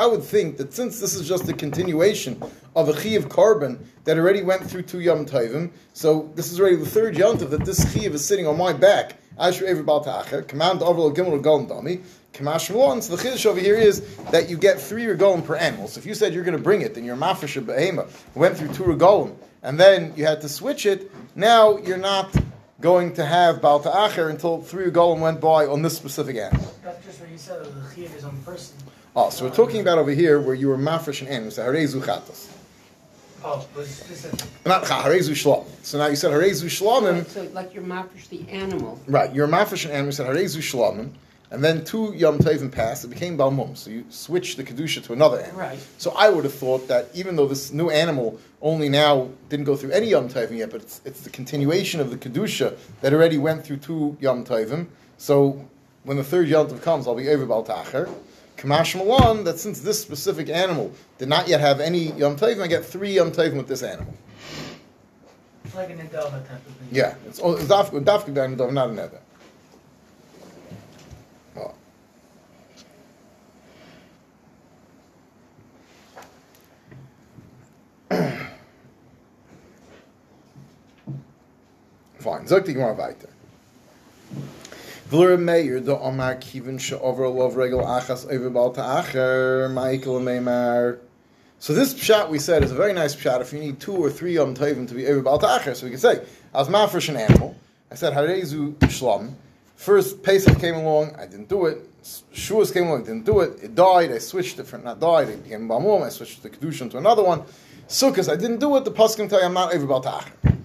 would 0.05 0.23
think 0.23 0.57
that 0.57 0.73
since 0.73 0.99
this 0.99 1.13
is 1.15 1.25
just 1.25 1.47
a 1.47 1.53
continuation 1.53 2.43
of 2.75 2.89
a 2.89 2.93
chi 2.93 3.11
of 3.11 3.29
carbon 3.29 3.87
that 4.03 4.17
already 4.17 4.41
went 4.41 4.69
through 4.69 4.81
two 4.81 4.99
yom 4.99 5.25
tovim, 5.25 5.71
so 5.93 6.29
this 6.35 6.51
is 6.51 6.59
already 6.59 6.75
the 6.75 6.85
third 6.85 7.15
yom 7.15 7.37
that 7.37 7.63
this 7.63 7.93
chi 7.93 8.01
is 8.01 8.25
sitting 8.25 8.47
on 8.47 8.57
my 8.57 8.73
back. 8.73 9.15
Ta'acher, 9.37 10.41
command 10.41 10.81
over 10.81 11.03
Gimel 11.03 11.41
Golem 11.41 11.69
Dami, 11.69 12.03
Kamash. 12.33 13.01
So 13.01 13.15
the 13.15 13.23
chiddush 13.23 13.45
over 13.45 13.61
here 13.61 13.77
is 13.77 14.01
that 14.31 14.49
you 14.49 14.57
get 14.57 14.81
three 14.81 15.05
regolim 15.05 15.45
per 15.45 15.55
animal. 15.55 15.87
So 15.87 15.99
if 15.99 16.05
you 16.05 16.13
said 16.13 16.33
you're 16.33 16.43
going 16.43 16.57
to 16.57 16.61
bring 16.61 16.81
it, 16.81 16.95
then 16.95 17.05
your 17.05 17.15
mafresh 17.15 17.57
behema 17.63 18.09
went 18.35 18.57
through 18.57 18.73
two 18.73 18.83
regolim, 18.83 19.37
and 19.63 19.79
then 19.79 20.11
you 20.17 20.25
had 20.25 20.41
to 20.41 20.49
switch 20.49 20.85
it. 20.85 21.09
Now 21.33 21.77
you're 21.77 21.95
not 21.95 22.35
going 22.81 23.13
to 23.13 23.25
have 23.25 23.61
Bal 23.61 23.79
Ta'acher 23.79 24.27
until 24.27 24.61
three 24.61 24.91
regolim 24.91 25.21
went 25.21 25.39
by 25.39 25.65
on 25.65 25.81
this 25.81 25.95
specific 25.95 26.35
animal. 26.35 26.70
That's 26.83 27.05
just 27.05 27.19
what 27.21 27.29
you 27.29 27.37
said. 27.37 27.63
The 27.63 27.69
chiyuv 27.69 28.15
is 28.15 28.23
on 28.23 28.37
person. 28.43 28.77
Oh, 29.15 29.29
so 29.29 29.45
we're 29.45 29.55
talking 29.55 29.81
about 29.81 29.97
over 29.97 30.11
here 30.11 30.39
where 30.39 30.55
you 30.55 30.67
were 30.67 30.77
mafresh 30.77 31.21
an 31.21 31.27
animal. 31.27 31.51
So 31.51 31.63
harezu 31.63 32.01
chatos. 32.01 32.51
Oh, 33.43 33.67
but 33.75 33.85
specific. 33.85 34.39
Not 34.65 34.83
harezu 34.83 35.31
shlom. 35.31 35.65
So 35.83 35.97
now 35.97 36.07
you 36.07 36.15
said 36.15 36.31
harezu 36.31 36.65
shlomim. 36.65 37.27
So 37.27 37.43
like 37.53 37.73
you're 37.73 37.83
mafresh 37.83 38.29
the 38.29 38.47
animal. 38.49 38.99
Right, 39.07 39.33
you're 39.33 39.47
mafresh 39.47 39.85
an 39.85 39.91
animal. 39.91 40.07
You 40.07 40.11
said 40.13 40.27
harezu 40.27 40.59
shlomim 40.59 41.11
and 41.51 41.61
then 41.61 41.83
two 41.83 42.13
Yom 42.15 42.39
Tovim 42.39 42.71
passed, 42.71 43.03
it 43.03 43.09
became 43.09 43.37
Balmum. 43.37 43.75
So 43.75 43.89
you 43.89 44.05
switch 44.09 44.55
the 44.55 44.63
Kedusha 44.63 45.03
to 45.03 45.13
another 45.13 45.41
animal. 45.41 45.59
Right. 45.59 45.79
So 45.97 46.11
I 46.11 46.29
would 46.29 46.45
have 46.45 46.53
thought 46.53 46.87
that 46.87 47.09
even 47.13 47.35
though 47.35 47.45
this 47.45 47.73
new 47.73 47.89
animal 47.89 48.39
only 48.61 48.87
now 48.87 49.29
didn't 49.49 49.65
go 49.65 49.75
through 49.75 49.91
any 49.91 50.07
Yom 50.07 50.29
Tovim 50.29 50.57
yet, 50.57 50.71
but 50.71 50.81
it's, 50.81 51.01
it's 51.03 51.21
the 51.21 51.29
continuation 51.29 51.99
of 51.99 52.09
the 52.09 52.15
Kedusha 52.17 52.77
that 53.01 53.13
already 53.13 53.37
went 53.37 53.65
through 53.65 53.77
two 53.77 54.17
Yom 54.21 54.45
Tovim. 54.45 54.87
So 55.17 55.67
when 56.03 56.17
the 56.17 56.23
third 56.23 56.47
Yom 56.47 56.67
Tov 56.67 56.81
comes, 56.81 57.07
I'll 57.07 57.15
be 57.15 57.29
over 57.29 57.45
Baltacher. 57.45 58.09
Kamash 58.57 58.95
Malan, 58.95 59.43
that 59.43 59.59
since 59.59 59.81
this 59.81 60.01
specific 60.01 60.49
animal 60.49 60.91
did 61.17 61.29
not 61.29 61.47
yet 61.47 61.59
have 61.59 61.79
any 61.79 62.11
Yom 62.13 62.35
Tovim, 62.35 62.61
I 62.61 62.67
get 62.67 62.85
three 62.85 63.13
Yom 63.13 63.31
Tovim 63.31 63.57
with 63.57 63.67
this 63.67 63.83
animal. 63.83 64.13
It's 65.65 65.75
like 65.75 65.89
an 65.89 65.99
Nedava 65.99 66.47
type 66.47 66.67
of 66.67 66.75
thing. 66.75 66.87
Yeah, 66.91 67.15
it's, 67.25 67.39
it's 67.39 67.63
Dafka, 67.63 68.03
Dafka, 68.03 68.71
not 68.71 68.89
a 68.89 68.93
Nedava. 68.93 69.19
Fine. 82.19 82.47
Sagt 82.47 82.67
die 82.67 82.73
Gemara 82.73 82.97
weiter. 82.97 83.29
V'lur 85.11 85.37
meir 85.37 85.81
do 85.81 85.97
omar 85.97 86.35
kiven 86.35 86.79
she'over 86.79 87.27
lov 87.27 87.57
regel 87.57 87.81
achas 87.81 88.25
over 88.31 88.49
bal 88.49 88.71
ta'acher 88.71 89.67
ma'ikol 89.67 90.21
meimar. 90.21 90.99
So 91.59 91.73
this 91.73 91.93
pshat 91.93 92.29
we 92.29 92.39
said 92.39 92.63
is 92.63 92.71
a 92.71 92.75
very 92.75 92.93
nice 92.93 93.13
pshat. 93.13 93.41
If 93.41 93.51
you 93.51 93.59
need 93.59 93.81
two 93.81 93.91
or 93.91 94.09
three 94.09 94.35
yom 94.35 94.55
tovim 94.55 94.87
to 94.87 94.93
be 94.93 95.07
over 95.07 95.21
bal 95.21 95.37
ta'acher, 95.37 95.75
so 95.75 95.85
we 95.85 95.89
can 95.89 95.99
say 95.99 96.23
as 96.55 96.69
mafresh 96.69 97.09
an 97.09 97.17
animal. 97.17 97.57
I 97.91 97.95
said 97.95 98.13
harezu 98.13 98.75
shlam. 98.75 99.33
First, 99.75 100.23
Pesach 100.23 100.57
came 100.59 100.75
along, 100.75 101.13
I 101.17 101.25
didn't 101.25 101.49
do 101.49 101.65
it. 101.65 101.79
Shuas 102.33 102.71
came 102.71 102.87
along, 102.87 103.01
I 103.01 103.05
didn't 103.07 103.25
do 103.25 103.41
it. 103.41 103.61
It 103.61 103.75
died, 103.75 104.13
I 104.13 104.19
switched 104.19 104.59
it 104.59 104.67
from, 104.67 104.85
not 104.85 105.01
died, 105.01 105.27
it 105.27 105.43
became 105.43 105.67
Bamum, 105.67 106.03
I 106.03 106.09
switched 106.09 106.41
the 106.41 106.49
Kedushin 106.49 106.89
to 106.91 106.97
another 106.99 107.23
one. 107.23 107.43
Sukkot, 107.89 108.31
I 108.31 108.37
didn't 108.37 108.59
do 108.59 108.77
it, 108.77 108.85
the 108.85 108.91
Paskim 108.91 109.27
tell 109.27 109.39
you 109.39 109.45
I'm 109.47 109.53
not 109.55 109.73
over 109.73 109.87
Baal 109.87 110.01
Ta'achar. 110.01 110.57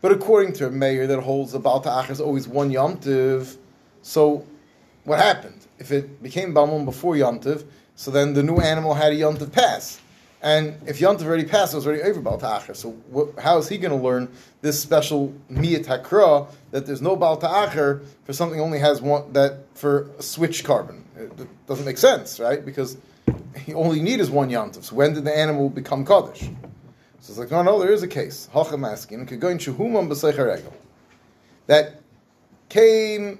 But 0.00 0.12
according 0.12 0.54
to 0.54 0.68
a 0.68 0.70
mayor 0.70 1.06
that 1.06 1.20
holds 1.20 1.52
the 1.52 1.58
Baal 1.58 1.80
Ta'achar 1.80 2.12
is 2.12 2.20
always 2.20 2.48
one 2.48 2.70
Yom 2.70 2.96
Tiv, 2.98 3.56
so 4.02 4.46
what 5.04 5.18
happened? 5.18 5.66
If 5.78 5.92
it 5.92 6.22
became 6.22 6.54
Bamum 6.54 6.84
before 6.84 7.16
Yom 7.16 7.40
Tiv, 7.40 7.64
so 7.96 8.10
then 8.10 8.34
the 8.34 8.42
new 8.42 8.58
animal 8.58 8.94
had 8.94 9.12
a 9.12 9.16
Yom 9.16 9.36
Tiv 9.36 9.52
pass. 9.52 10.00
And 10.42 10.76
if 10.86 11.00
Yom 11.00 11.18
Tov 11.18 11.26
already 11.26 11.44
passed, 11.44 11.74
it 11.74 11.76
was 11.76 11.86
already 11.86 12.02
over 12.02 12.20
Baal 12.20 12.40
So 12.74 12.96
how 13.38 13.58
is 13.58 13.68
he 13.68 13.76
going 13.76 13.90
to 13.90 14.02
learn 14.02 14.28
this 14.62 14.80
special 14.80 15.34
Miyat 15.50 15.84
Hakra 15.84 16.48
that 16.70 16.86
there's 16.86 17.02
no 17.02 17.14
Baal 17.14 17.38
for 17.38 18.32
something 18.32 18.58
only 18.60 18.78
has 18.78 19.02
one, 19.02 19.32
that 19.34 19.64
for 19.74 20.10
switch 20.18 20.64
carbon? 20.64 21.04
It, 21.16 21.40
it 21.40 21.66
doesn't 21.66 21.84
make 21.84 21.98
sense, 21.98 22.40
right? 22.40 22.64
Because 22.64 22.96
he 23.64 23.74
only 23.74 24.00
need 24.00 24.20
is 24.20 24.30
one 24.30 24.48
Yom 24.48 24.70
Tov. 24.70 24.84
So 24.84 24.96
when 24.96 25.12
did 25.12 25.24
the 25.24 25.36
animal 25.36 25.68
become 25.68 26.06
Kaddish? 26.06 26.48
So 27.20 27.32
it's 27.32 27.38
like, 27.38 27.50
no, 27.50 27.62
no, 27.62 27.78
there 27.78 27.92
is 27.92 28.02
a 28.02 28.08
case. 28.08 28.48
Hacham 28.54 28.82
asking, 28.82 29.26
that 31.66 32.00
came, 32.70 33.38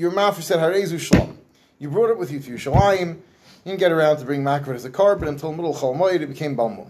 your 0.00 0.10
mouth 0.10 0.42
said, 0.42 0.58
Harezu 0.58 0.98
Shalom. 0.98 1.36
You 1.78 1.90
brought 1.90 2.08
it 2.08 2.16
with 2.16 2.30
you 2.30 2.40
to 2.40 2.50
Yerushalayim, 2.52 3.16
you 3.16 3.22
didn't 3.66 3.80
get 3.80 3.92
around 3.92 4.16
to 4.16 4.24
bring 4.24 4.42
makra 4.42 4.74
as 4.74 4.86
a 4.86 4.90
carbon 4.90 5.28
until 5.28 5.52
middle 5.52 5.74
Chalmoid, 5.74 6.22
it 6.22 6.26
became 6.26 6.56
Balmum. 6.56 6.88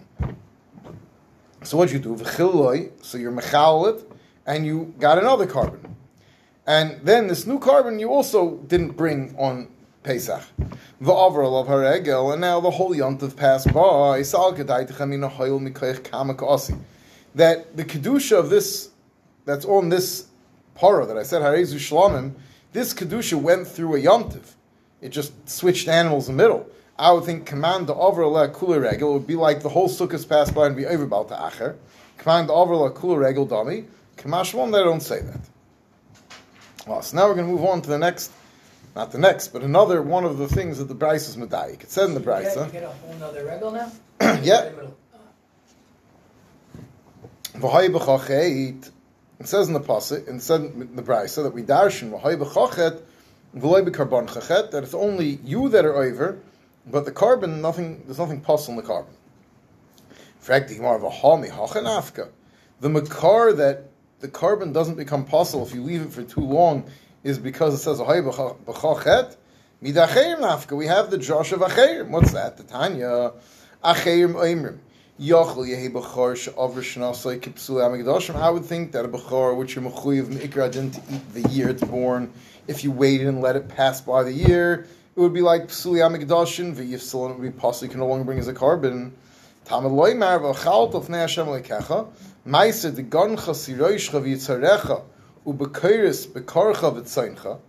So 1.63 1.75
what 1.75 1.91
you 1.91 1.99
do? 1.99 2.17
So 2.17 3.17
you're 3.17 3.33
mechalit, 3.33 4.05
and 4.45 4.65
you 4.65 4.95
got 4.97 5.17
another 5.17 5.45
carbon. 5.45 5.93
And 6.65 7.01
then 7.03 7.27
this 7.27 7.45
new 7.45 7.59
carbon 7.59 7.99
you 7.99 8.09
also 8.09 8.55
didn't 8.67 8.91
bring 8.91 9.35
on 9.37 9.67
Pesach. 10.03 10.43
V'avar 11.01 11.61
of 11.61 11.67
haregel, 11.67 12.31
and 12.31 12.39
now 12.39 12.61
the 12.61 12.71
whole 12.71 12.95
yontav 12.95 13.35
passed 13.35 13.73
by. 13.73 14.21
That 17.35 17.75
the 17.77 17.83
kedusha 17.83 18.39
of 18.39 18.49
this, 18.49 18.89
that's 19.43 19.65
on 19.65 19.89
this 19.89 20.27
para 20.75 21.05
that 21.05 21.17
I 21.17 21.23
said 21.23 21.41
harezu 21.41 21.75
shlamim, 21.75 22.35
this 22.73 22.93
kedusha 22.93 23.39
went 23.39 23.67
through 23.67 23.95
a 23.95 23.99
yontav. 23.99 24.53
It 25.01 25.09
just 25.09 25.49
switched 25.49 25.87
animals 25.87 26.29
in 26.29 26.37
the 26.37 26.43
middle. 26.43 26.67
I 26.97 27.11
would 27.11 27.23
think 27.23 27.45
command 27.45 27.87
the 27.87 27.95
overla 27.95 28.53
kula 28.53 28.81
regel 28.81 29.13
would 29.13 29.25
be 29.25 29.35
like 29.35 29.61
the 29.61 29.69
whole 29.69 29.89
sukkahs 29.89 30.27
passed 30.27 30.53
by 30.53 30.67
and 30.67 30.75
be 30.75 30.85
over 30.85 31.03
about 31.03 31.29
the 31.29 31.35
acher. 31.35 31.75
Command 32.17 32.49
the 32.49 32.53
overla 32.53 32.93
kula 32.93 33.19
regel 33.19 33.45
dummy. 33.45 33.85
Kamash 34.17 34.53
one, 34.53 34.71
they 34.71 34.83
don't 34.83 35.01
say 35.01 35.21
that. 35.21 35.39
Well, 36.85 37.01
so 37.01 37.17
now 37.17 37.27
we're 37.27 37.35
going 37.35 37.47
to 37.47 37.53
move 37.53 37.65
on 37.65 37.81
to 37.81 37.89
the 37.89 37.97
next, 37.97 38.31
not 38.95 39.11
the 39.11 39.17
next, 39.17 39.49
but 39.49 39.63
another 39.63 40.01
one 40.01 40.25
of 40.25 40.37
the 40.37 40.47
things 40.47 40.77
that 40.77 40.85
the 40.85 40.95
Brisa 40.95 41.29
is 41.29 41.37
medayik. 41.37 41.83
It 41.83 41.91
said 41.91 42.05
in 42.05 42.13
the 42.13 42.19
Brisa. 42.19 42.67
You 42.67 42.71
get 42.71 42.83
a 42.83 42.89
whole 42.89 43.23
other 43.23 43.45
regel 43.45 43.71
now? 43.71 43.91
yeah. 44.43 44.71
It 49.41 49.47
says 49.47 49.67
in 49.67 49.73
the 49.73 49.79
pasuk, 49.79 50.27
and 50.27 50.39
said 50.39 50.61
in 50.61 50.95
the 50.95 51.01
Brisa 51.01 51.41
that 51.41 51.51
we 51.51 51.63
darshan 51.63 52.11
v'hay 52.11 52.37
b'chachet 52.37 53.01
that 54.71 54.83
it's 54.83 54.93
only 54.93 55.39
you 55.43 55.67
that 55.69 55.83
are 55.83 55.95
over, 55.95 56.37
but 56.85 57.05
the 57.05 57.11
carbon, 57.11 57.59
nothing. 57.59 58.03
There's 58.05 58.19
nothing 58.19 58.41
possible 58.41 58.77
in 58.77 58.85
the 58.85 58.87
carbon. 58.87 59.15
The 62.81 62.89
makar 62.89 63.53
that 63.53 63.89
the 64.19 64.27
carbon 64.27 64.73
doesn't 64.73 64.95
become 64.95 65.25
possible 65.25 65.65
if 65.65 65.73
you 65.73 65.81
leave 65.81 66.03
it 66.03 66.11
for 66.11 66.21
too 66.21 66.41
long 66.41 66.83
is 67.23 67.39
because 67.39 67.73
it 67.73 67.79
says 67.79 67.99
b'chachet. 67.99 69.35
Midacheir 69.81 70.37
nafka. 70.37 70.77
We 70.77 70.85
have 70.85 71.09
the 71.09 71.17
Josh 71.17 71.51
of. 71.51 71.61
What's 71.61 72.33
that? 72.33 72.57
The 72.57 72.63
Tanya. 72.63 73.31
Acheir 73.83 74.31
oimrim. 74.35 74.77
I 75.21 75.23
would 75.23 75.65
think 78.65 78.91
that 78.91 79.05
a 79.05 79.07
b'chor 79.07 79.55
which 79.55 79.75
you're 79.75 79.83
mechuyev 79.83 80.25
meikra 80.25 80.71
didn't 80.71 80.97
eat 81.11 81.33
the 81.35 81.47
year 81.49 81.69
it's 81.69 81.83
born 81.83 82.33
if 82.67 82.83
you 82.83 82.91
waited 82.91 83.27
and 83.27 83.39
let 83.39 83.55
it 83.55 83.67
pass 83.69 84.01
by 84.01 84.23
the 84.23 84.31
year, 84.31 84.87
it 85.15 85.19
would 85.19 85.33
be 85.33 85.41
like 85.41 85.67
Psuli 85.67 85.99
Amigdashin, 85.99 86.73
V'yifsil, 86.73 87.29
it 87.29 87.37
would 87.37 87.41
be 87.41 87.51
possible 87.51 87.85
you 87.85 87.91
can 87.91 87.99
no 87.99 88.07
longer 88.07 88.23
bring 88.23 88.39
as 88.39 88.47
a 88.47 88.53
carbon. 88.53 89.13
Tamad 89.65 89.91
loy 89.91 90.15
mar 90.15 90.39
v'chalt 90.39 90.95
of 90.95 91.07
Hashem 91.07 91.45
lekecha, 91.45 92.07
Meiser 92.47 92.95
de 92.95 93.03
gancha 93.03 93.53
siroishcha 93.53 94.21
v'yitzarecha, 94.23 95.03
u'bekiris 95.45 96.29
bekarcha 96.29 96.95
v'tzaincha. 96.95 97.59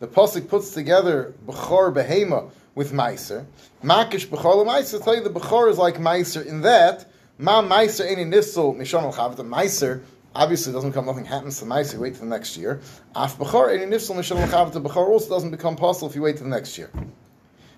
The 0.00 0.06
pasuk 0.06 0.48
puts 0.48 0.72
together 0.72 1.34
bechor 1.44 1.92
behema 1.92 2.50
with 2.74 2.92
meiser. 2.92 3.46
Makish 3.82 4.26
bechor 4.26 4.66
meiser. 4.66 5.02
Tell 5.02 5.14
you 5.14 5.22
the 5.22 5.30
bechor 5.30 5.70
is 5.70 5.78
like 5.78 5.96
meiser 5.96 6.44
in 6.44 6.62
that 6.62 7.06
ma 7.38 7.62
meiser 7.62 8.06
any 8.06 8.24
nissel 8.24 8.76
mishon 8.76 9.02
al 9.02 9.30
The 9.30 9.44
meiser 9.44 10.02
Obviously, 10.34 10.72
doesn't 10.72 10.92
come, 10.92 11.04
nothing 11.04 11.26
happens 11.26 11.58
to. 11.60 11.66
You 11.66 12.00
wait 12.00 12.14
till 12.14 12.24
the 12.24 12.30
next 12.30 12.56
year. 12.56 12.80
Af 13.14 13.36
b'chor 13.38 13.70
any 13.74 13.84
nifsal 13.84 14.16
mishal 14.16 14.72
The 14.72 14.80
b'chor 14.80 15.08
also 15.08 15.28
doesn't 15.28 15.50
become 15.50 15.76
possible 15.76 16.08
if 16.08 16.16
you 16.16 16.22
wait 16.22 16.36
till 16.36 16.44
the 16.44 16.50
next 16.50 16.78
year. 16.78 16.90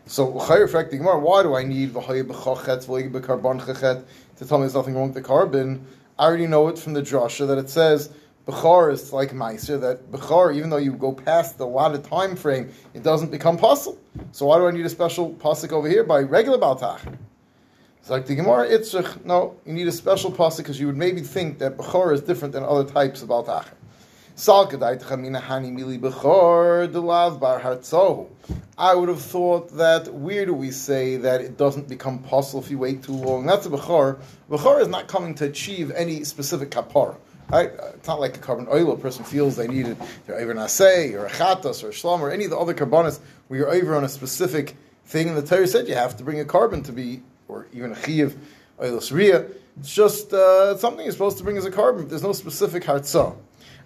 So. 0.06 0.26
Why 0.26 1.42
do 1.42 1.54
I 1.56 1.64
need 1.64 1.94
to 1.94 2.00
tell 2.00 2.14
me 4.58 4.62
there's 4.62 4.74
nothing 4.74 4.94
wrong 4.94 5.06
with 5.06 5.14
the 5.14 5.22
carbon? 5.22 5.86
I 6.16 6.26
already 6.26 6.46
know 6.46 6.68
it 6.68 6.78
from 6.78 6.92
the 6.92 7.02
drasha 7.02 7.48
that 7.48 7.58
it 7.58 7.68
says 7.68 8.10
Bechar 8.46 8.92
is 8.92 9.12
like 9.12 9.30
Meiser, 9.30 9.80
that 9.80 10.12
Bechar, 10.12 10.54
even 10.54 10.68
though 10.68 10.76
you 10.76 10.92
go 10.92 11.12
past 11.12 11.56
the 11.56 11.64
allotted 11.64 12.04
time 12.04 12.36
frame, 12.36 12.70
it 12.92 13.02
doesn't 13.02 13.30
become 13.30 13.56
possible. 13.56 13.98
So 14.32 14.46
why 14.46 14.58
do 14.58 14.66
I 14.66 14.70
need 14.70 14.84
a 14.84 14.90
special 14.90 15.32
pasuk 15.32 15.72
over 15.72 15.88
here 15.88 16.04
by 16.04 16.20
regular 16.20 16.58
Baltach? 16.58 17.00
It's 18.00 18.10
like 18.10 18.26
the 18.26 18.34
Gemara 18.34 18.68
Itzrich, 18.68 19.24
no, 19.24 19.56
you 19.64 19.72
need 19.72 19.88
a 19.88 19.92
special 19.92 20.30
pasuk 20.30 20.58
because 20.58 20.78
you 20.78 20.86
would 20.86 20.96
maybe 20.96 21.22
think 21.22 21.58
that 21.60 21.78
Bechor 21.78 22.12
is 22.12 22.20
different 22.20 22.52
than 22.52 22.64
other 22.64 22.84
types 22.84 23.22
of 23.22 23.30
Altacher. 23.30 23.72
I 24.36 24.64
would 28.94 29.08
have 29.08 29.22
thought 29.22 29.76
that 29.76 30.12
where 30.12 30.44
do 30.44 30.52
we 30.52 30.70
say 30.70 31.16
that 31.16 31.40
it 31.40 31.56
doesn't 31.56 31.88
become 31.88 32.18
possible 32.18 32.60
if 32.60 32.70
you 32.70 32.76
wait 32.76 33.04
too 33.04 33.12
long? 33.12 33.46
That's 33.46 33.64
a 33.64 33.70
Bechor. 33.70 34.18
Bechor 34.50 34.82
is 34.82 34.88
not 34.88 35.06
coming 35.06 35.34
to 35.36 35.46
achieve 35.46 35.90
any 35.92 36.24
specific 36.24 36.70
kapara. 36.70 37.16
Right? 37.50 37.70
It's 37.94 38.08
not 38.08 38.20
like 38.20 38.36
a 38.36 38.40
carbon 38.40 38.66
oil. 38.70 38.92
A 38.92 38.96
person 38.96 39.24
feels 39.24 39.56
they 39.56 39.68
need 39.68 39.86
it. 39.86 39.98
They're 40.26 40.38
over 40.38 40.54
naseh 40.54 41.14
or 41.14 41.26
a 41.26 41.30
chatas 41.30 41.84
or 41.84 41.88
a 41.88 41.92
shlam 41.92 42.20
or 42.20 42.30
any 42.30 42.44
of 42.44 42.50
the 42.50 42.58
other 42.58 42.74
carbonas 42.74 43.20
where 43.48 43.60
you're 43.60 43.74
over 43.74 43.94
on 43.94 44.04
a 44.04 44.08
specific 44.08 44.76
thing. 45.04 45.28
And 45.28 45.36
the 45.36 45.42
Torah 45.42 45.66
said 45.66 45.86
you 45.86 45.94
have 45.94 46.16
to 46.16 46.24
bring 46.24 46.40
a 46.40 46.44
carbon 46.44 46.82
to 46.84 46.92
be 46.92 47.22
or 47.48 47.66
even 47.72 47.92
a 47.92 48.02
chiv, 48.02 48.36
oilus 48.80 49.12
riyah. 49.12 49.52
It's 49.78 49.94
just 49.94 50.32
uh, 50.32 50.76
something 50.78 51.04
you're 51.04 51.12
supposed 51.12 51.38
to 51.38 51.44
bring 51.44 51.56
as 51.56 51.64
a 51.64 51.70
carbon. 51.70 52.08
There's 52.08 52.22
no 52.22 52.32
specific 52.32 52.84
hartzah. 52.84 53.36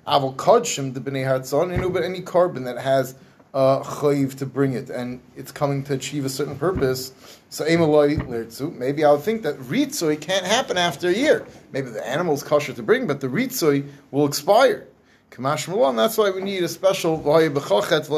Avol 0.07 0.37
kodshim 0.37 0.95
the 0.95 1.01
b'nei 1.01 1.25
hartzah, 1.25 1.71
you 1.71 1.83
know, 1.83 1.91
but 1.91 2.03
any 2.03 2.21
carbon 2.21 2.65
that 2.65 2.79
has 2.79 3.15
a 3.55 3.81
chayiv 3.83 4.37
to 4.39 4.47
bring 4.47 4.73
it, 4.75 4.91
and 4.91 5.21
it's 5.37 5.53
coming 5.53 5.83
to 5.85 5.95
achieve 5.95 6.25
a 6.25 6.29
certain 6.29 6.57
purpose. 6.57 7.13
So. 7.51 7.65
Maybe 7.65 9.05
I 9.05 9.11
would 9.11 9.23
think 9.23 9.43
that 9.43 9.59
ritzui 9.59 10.21
can't 10.21 10.45
happen 10.45 10.77
after 10.77 11.09
a 11.09 11.15
year. 11.15 11.47
Maybe 11.73 11.91
the 11.91 12.07
animal's 12.07 12.43
kosher 12.43 12.75
to 12.75 12.83
bring, 12.83 13.07
but 13.07 13.21
the 13.21 13.29
ritzui 13.29 13.89
will 14.11 14.27
expire. 14.27 14.87
Kamash 15.31 15.69
malon. 15.69 15.97
That's 15.97 16.19
why 16.19 16.31
we 16.31 16.43
need 16.43 16.63
a 16.63 16.69
special 16.69 17.23
chachet. 17.23 18.09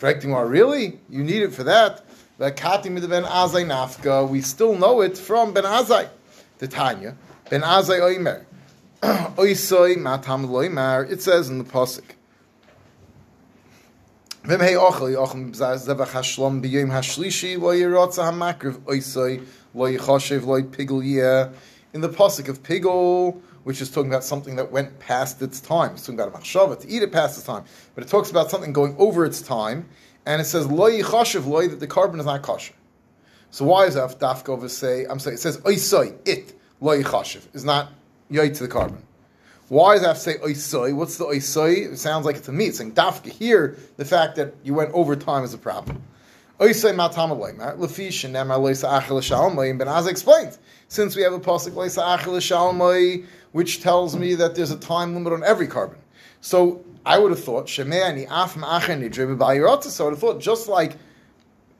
Really? 0.00 0.98
You 1.08 1.22
need 1.22 1.42
it 1.42 1.52
for 1.52 1.64
that? 1.64 2.04
The 2.38 2.50
Katim 2.50 3.08
ben 3.08 3.24
Azai 3.24 3.66
Nafka, 3.66 4.26
we 4.28 4.40
still 4.40 4.74
know 4.74 5.02
it 5.02 5.18
from 5.18 5.52
Ben 5.52 5.64
Azai, 5.64 6.08
the 6.56 6.66
Tanya. 6.66 7.14
Ben 7.50 7.60
Azai 7.60 8.00
Oimer. 8.00 8.46
Oisoi 9.02 9.96
Matam 9.96 10.46
Loimar, 10.46 11.10
it 11.10 11.20
says 11.20 11.50
in 11.50 11.58
the 11.58 11.64
Pasuk. 11.64 12.04
V'mhei 14.44 14.74
ochel 14.74 15.14
yochem 15.14 15.52
zevach 15.52 16.12
hashlom 16.12 16.62
b'yom 16.62 16.88
hashlishi 16.88 17.60
lo 17.60 17.74
yirotza 17.74 18.24
hamakriv 18.24 18.78
oisoi 18.86 19.46
lo 19.74 19.84
yichoshev 19.84 20.46
lo 20.46 20.62
pigel 20.62 21.04
yeh. 21.04 21.54
In 21.92 22.00
the 22.00 22.08
pasuk 22.08 22.48
of 22.48 22.62
pigel, 22.62 23.38
which 23.64 23.82
is 23.82 23.90
talking 23.90 24.10
about 24.10 24.24
something 24.24 24.56
that 24.56 24.72
went 24.72 24.98
past 24.98 25.42
its 25.42 25.60
time. 25.60 25.92
It's 25.92 26.06
talking 26.06 26.18
about 26.18 26.34
a 26.34 26.38
machshava, 26.38 26.80
to 26.80 26.88
eat 26.88 27.02
it 27.02 27.12
past 27.12 27.36
its 27.36 27.46
time. 27.46 27.64
But 27.94 28.04
it 28.04 28.08
talks 28.08 28.30
about 28.30 28.50
something 28.50 28.72
going 28.72 28.96
over 28.98 29.26
its 29.26 29.42
time 29.42 29.86
and 30.24 30.40
it 30.40 30.46
says 30.46 30.66
loy 30.66 31.02
chashiv 31.02 31.44
loy 31.46 31.68
that 31.68 31.78
the 31.78 31.86
carbon 31.86 32.18
is 32.18 32.24
not 32.24 32.40
kosher. 32.40 32.72
So 33.50 33.66
why 33.66 33.84
is 33.84 33.94
that 33.94 34.18
dafka 34.18 34.48
over 34.48 34.70
say? 34.70 35.04
I'm 35.04 35.18
saying 35.18 35.34
it 35.34 35.40
says 35.40 35.58
oisoi 35.58 36.16
it 36.26 36.58
loy 36.80 37.02
chashiv 37.02 37.54
is 37.54 37.66
not 37.66 37.92
yoy 38.30 38.54
to 38.54 38.62
the 38.62 38.68
carbon. 38.68 39.02
Why 39.70 39.94
does 39.94 40.02
that 40.02 40.16
say 40.16 40.34
oisoi? 40.38 40.96
What's 40.96 41.16
the 41.16 41.26
oisoi? 41.26 41.92
It 41.92 41.96
sounds 41.96 42.26
like 42.26 42.34
it's 42.34 42.48
a 42.48 42.52
meat. 42.52 42.74
Saying 42.74 42.90
dafka 42.90 43.30
here. 43.30 43.78
The 43.98 44.04
fact 44.04 44.34
that 44.34 44.52
you 44.64 44.74
went 44.74 44.90
over 44.94 45.14
time 45.14 45.44
is 45.44 45.54
a 45.54 45.58
problem. 45.58 46.02
Oisoi 46.58 46.92
matam 46.92 47.30
lefish 47.30 48.24
and 48.24 48.34
nemar 48.34 48.58
loisa 48.58 49.00
achel 49.00 49.20
shalmai. 49.20 49.78
Ben 49.78 49.86
Az 49.86 50.08
explains 50.08 50.58
since 50.88 51.14
we 51.14 51.22
have 51.22 51.32
a 51.32 51.38
pasuk 51.38 51.70
loisa 51.70 52.18
achel 52.18 52.34
shalmai, 52.38 53.24
which 53.52 53.80
tells 53.80 54.16
me 54.16 54.34
that 54.34 54.56
there's 54.56 54.72
a 54.72 54.76
time 54.76 55.14
limit 55.14 55.32
on 55.32 55.44
every 55.44 55.68
carbon. 55.68 56.00
So 56.40 56.84
I 57.06 57.20
would 57.20 57.30
have 57.30 57.44
thought 57.44 57.66
Shemei 57.66 58.26
Af 58.28 58.54
Ma'acher 58.54 58.98
Nidre. 58.98 59.38
So 59.84 60.04
I 60.04 60.08
would 60.08 60.14
have 60.14 60.20
thought 60.20 60.40
just 60.40 60.66
like 60.66 60.96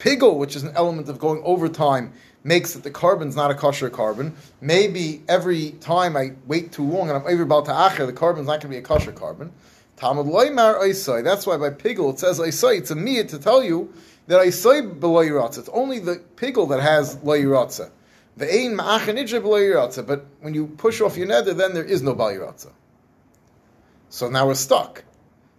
pigel, 0.01 0.37
which 0.37 0.55
is 0.55 0.63
an 0.63 0.73
element 0.75 1.07
of 1.09 1.19
going 1.19 1.41
over 1.43 1.69
time, 1.69 2.11
makes 2.43 2.73
that 2.73 2.83
the 2.83 2.89
carbon's 2.89 3.35
not 3.35 3.51
a 3.51 3.55
kosher 3.55 3.89
carbon. 3.89 4.35
Maybe 4.59 5.21
every 5.29 5.71
time 5.73 6.17
I 6.17 6.31
wait 6.47 6.71
too 6.71 6.83
long 6.83 7.09
and 7.09 7.17
I'm 7.17 7.27
over 7.27 7.43
about 7.43 7.65
to 7.65 7.71
acher, 7.71 8.07
the 8.07 8.13
carbon's 8.13 8.47
not 8.47 8.53
going 8.53 8.61
to 8.61 8.67
be 8.69 8.77
a 8.77 8.81
kosher 8.81 9.11
carbon. 9.11 9.51
Talmud 9.97 10.25
loymar 10.25 10.81
oisai. 10.81 11.23
That's 11.23 11.45
why 11.45 11.57
by 11.57 11.69
pigel 11.69 12.13
it 12.13 12.19
says 12.19 12.39
oisai. 12.39 12.79
It's 12.79 12.89
a 12.89 12.95
miyah 12.95 13.29
to 13.29 13.37
tell 13.37 13.63
you 13.63 13.93
that 14.25 14.41
oisai 14.41 14.99
beloy 14.99 15.45
It's 15.45 15.69
only 15.69 15.99
the 15.99 16.23
pigel 16.35 16.67
that 16.69 16.81
has 16.81 17.17
loyiratza. 17.17 17.91
The 18.37 18.51
ein 18.51 18.75
ma'achanidre 18.75 19.41
beloy 19.41 20.03
But 20.03 20.25
when 20.39 20.55
you 20.55 20.65
push 20.65 21.01
off 21.01 21.17
your 21.17 21.27
nether, 21.27 21.53
then 21.53 21.75
there 21.75 21.83
is 21.83 22.01
no 22.01 22.15
baliratza. 22.15 22.71
So 24.09 24.29
now 24.29 24.47
we're 24.47 24.55
stuck. 24.55 25.03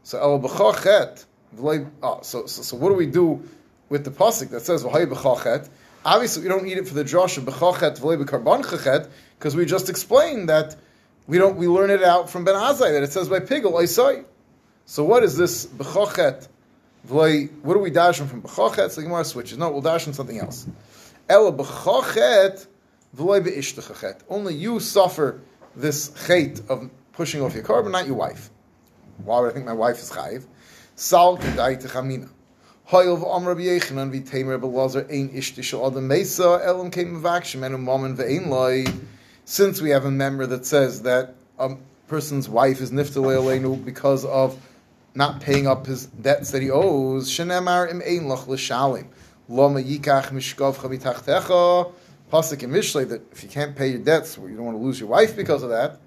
So. 0.02 0.18
Oh, 0.20 2.20
so, 2.22 2.46
so, 2.46 2.62
so 2.62 2.76
what 2.76 2.88
do 2.88 2.94
we 2.94 3.06
do 3.06 3.48
with 3.92 4.04
the 4.06 4.10
pasuk 4.10 4.48
that 4.48 4.62
says 4.62 4.82
v'hay 4.82 5.06
b'chachet? 5.06 5.68
Obviously, 6.02 6.42
we 6.42 6.48
don't 6.48 6.64
need 6.64 6.78
it 6.78 6.88
for 6.88 6.94
the 6.94 7.04
drosh 7.04 7.36
of 7.36 7.44
b'chachet 7.44 8.00
v'lei 8.00 8.16
b'karban 8.24 8.64
chachet 8.64 9.06
because 9.38 9.54
we 9.54 9.66
just 9.66 9.90
explained 9.90 10.48
that 10.48 10.74
we 11.26 11.36
don't. 11.36 11.56
We 11.56 11.68
learn 11.68 11.90
it 11.90 12.02
out 12.02 12.30
from 12.30 12.44
Ben 12.46 12.54
Azai 12.54 12.90
that 12.94 13.02
it 13.02 13.12
says 13.12 13.28
by 13.28 13.40
pigel 13.40 13.72
oisai. 13.72 14.24
So 14.86 15.04
what 15.04 15.22
is 15.22 15.36
this 15.36 15.66
b'chochet? 15.66 16.48
What 17.06 17.74
do 17.74 17.78
we 17.80 17.90
dash 17.90 18.18
from 18.18 18.40
b'chochet? 18.40 18.90
So 18.90 19.02
Gemara 19.02 19.24
switches. 19.24 19.58
No, 19.58 19.70
we'll 19.70 19.82
dash 19.82 20.08
on 20.08 20.14
something 20.14 20.38
else. 20.38 20.66
Ela 21.28 21.52
b'chochet 21.52 22.66
v'loy 23.14 23.44
be'ishtachachet. 23.44 24.22
Only 24.30 24.54
you 24.54 24.80
suffer 24.80 25.42
this 25.76 26.08
chait 26.26 26.66
of 26.70 26.90
pushing 27.12 27.42
off 27.42 27.54
your 27.54 27.62
karban, 27.62 27.90
not 27.90 28.06
your 28.06 28.16
wife. 28.16 28.50
Why 29.18 29.40
would 29.40 29.50
I 29.50 29.52
think 29.52 29.66
my 29.66 29.74
wife 29.74 29.98
is 29.98 30.10
chayiv? 30.10 30.46
Sal 30.96 31.36
kedai 31.36 31.76
techamina. 31.82 32.30
Hoyel 32.92 33.18
v'om 33.18 33.46
Rabbi 33.46 33.62
Yochanan 33.62 34.12
v'temer 34.12 34.60
b'lazar 34.60 35.10
ein 35.10 35.30
ishtish 35.30 35.72
adam 35.72 36.06
mesa 36.08 36.60
elam 36.62 36.90
came 36.90 37.22
mevakshim 37.22 37.64
enu 37.64 37.78
mamen 37.78 38.14
ve'ein 38.14 38.48
loy. 38.48 38.84
Since 39.46 39.80
we 39.80 39.88
have 39.88 40.04
a 40.04 40.10
member 40.10 40.44
that 40.48 40.66
says 40.66 41.00
that 41.04 41.34
a 41.58 41.76
person's 42.06 42.50
wife 42.50 42.82
is 42.82 42.90
niftalei 42.90 43.82
because 43.82 44.26
of 44.26 44.60
not 45.14 45.40
paying 45.40 45.66
up 45.66 45.86
his 45.86 46.04
debts 46.04 46.50
that 46.50 46.60
he 46.60 46.70
owes. 46.70 47.30
Shenemar 47.30 47.90
im 47.90 48.02
ein 48.02 48.28
loch 48.28 48.46
l'shalim. 48.46 49.06
Loma 49.48 49.80
yikach 49.80 50.26
mishkov 50.26 50.76
chavitachtecha. 50.76 51.90
Pasuk 52.30 52.62
in 52.62 52.72
Mishlei 52.72 53.08
that 53.08 53.22
if 53.32 53.42
you 53.42 53.48
can't 53.48 53.74
pay 53.74 53.88
your 53.88 54.00
debts, 54.00 54.36
you 54.36 54.54
don't 54.54 54.66
want 54.66 54.76
to 54.76 54.84
lose 54.84 55.00
your 55.00 55.08
wife 55.08 55.34
because 55.34 55.62
of 55.62 55.70
that. 55.70 55.98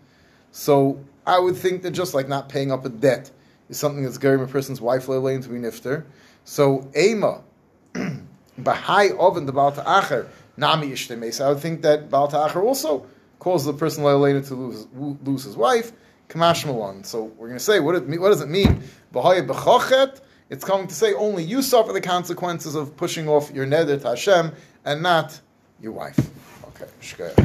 So 0.52 1.04
I 1.26 1.40
would 1.40 1.58
think 1.58 1.82
that 1.82 1.92
just 1.92 2.14
like 2.14 2.28
not 2.28 2.48
paying 2.48 2.72
up 2.72 2.86
a 2.86 2.90
debt 2.90 3.32
is 3.70 3.80
something 3.80 4.04
that's 4.04 4.20
going 4.20 4.40
a 4.40 4.46
person's 4.46 4.80
wife 4.80 5.08
lane 5.08 5.42
to 5.42 5.50
be 5.50 5.58
nifter. 5.58 6.04
So 6.46 6.90
Ema, 6.96 7.42
Bahai 8.60 9.18
Oven 9.18 9.46
the 9.46 9.52
Baal 9.52 9.74
Acher, 9.74 10.28
Nami 10.56 10.90
Ishtemesa. 10.90 11.46
I 11.46 11.50
would 11.50 11.60
think 11.60 11.82
that 11.82 12.10
Baal 12.10 12.30
Acher 12.30 12.64
also 12.64 13.06
causes 13.40 13.66
the 13.66 13.74
person 13.74 14.04
lane 14.04 14.42
to 14.42 14.56
lose, 14.56 14.88
lose 14.94 15.44
his 15.44 15.58
wife. 15.58 15.92
Kamash 16.30 16.66
Malon. 16.66 17.04
So 17.04 17.24
we're 17.24 17.48
going 17.48 17.60
to 17.60 17.64
say, 17.64 17.80
what, 17.80 17.96
it, 17.96 18.20
what 18.20 18.30
does 18.30 18.42
it 18.42 18.50
mean? 18.50 18.82
Bahai 19.14 19.46
Bechochet, 19.46 20.22
it's 20.50 20.64
coming 20.64 20.88
to 20.88 20.94
say 20.94 21.14
only 21.14 21.44
you 21.44 21.62
suffer 21.62 21.94
the 21.94 22.02
consequences 22.02 22.76
of 22.76 22.96
pushing 22.98 23.28
off 23.28 23.52
your 23.52 23.66
neder 23.66 24.02
to 24.02 24.08
Hashem 24.10 24.52
and 24.86 25.02
not 25.02 25.40
your 25.82 25.92
wife. 25.92 26.20
Okay, 26.70 26.90
shkaya. 27.02 27.36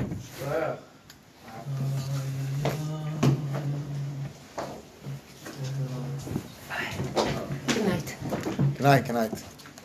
Good 7.66 7.86
night. 7.86 8.66
Good 8.80 8.86
night, 8.86 9.04
good 9.04 9.12
night. 9.12 9.30